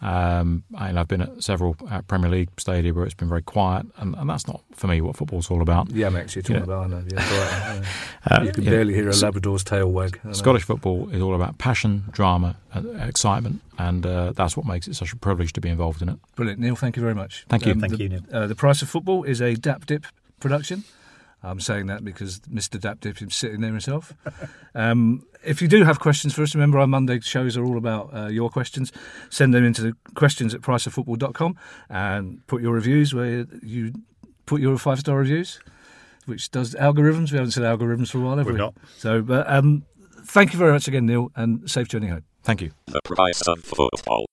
[0.00, 3.86] Um, and I've been at several uh, Premier League stadia where it's been very quiet,
[3.96, 5.90] and, and that's not for me what football's all about.
[5.90, 6.62] Yeah, Max, you're talking Yeah.
[6.64, 6.84] about.
[6.84, 7.04] I know.
[7.10, 7.86] Yeah, right.
[8.30, 8.70] Uh, you can yeah.
[8.70, 10.18] barely hear a S- Labrador's tail wag.
[10.32, 14.94] Scottish football is all about passion, drama, and excitement, and uh, that's what makes it
[14.94, 16.16] such a privilege to be involved in it.
[16.34, 16.74] Brilliant, Neil.
[16.74, 17.44] Thank you very much.
[17.50, 17.74] Thank you.
[17.74, 18.20] Thank the, you, Neil.
[18.32, 20.06] Uh, the price of football is a Dap Dip
[20.40, 20.84] production.
[21.44, 22.80] I'm saying that because Mr.
[22.80, 24.14] Dap Dip is sitting there himself.
[24.74, 28.14] um, if you do have questions for us, remember our Monday shows are all about
[28.14, 28.92] uh, your questions.
[29.30, 31.56] Send them into the questions at priceoffootball.com
[31.90, 33.92] and put your reviews where you
[34.46, 35.60] put your five star reviews,
[36.26, 37.30] which does algorithms.
[37.30, 38.58] We haven't said algorithms for a while, have We've we?
[38.58, 38.74] not.
[38.96, 39.84] So, but um,
[40.24, 42.24] thank you very much again, Neil, and safe journey home.
[42.42, 42.72] Thank you.
[42.86, 44.26] The price of football.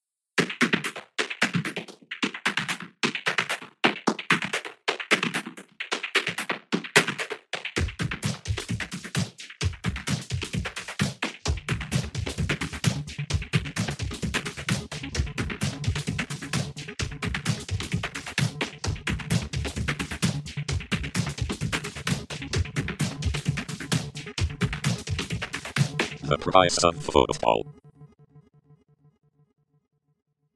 [26.52, 27.66] Price of uh, football.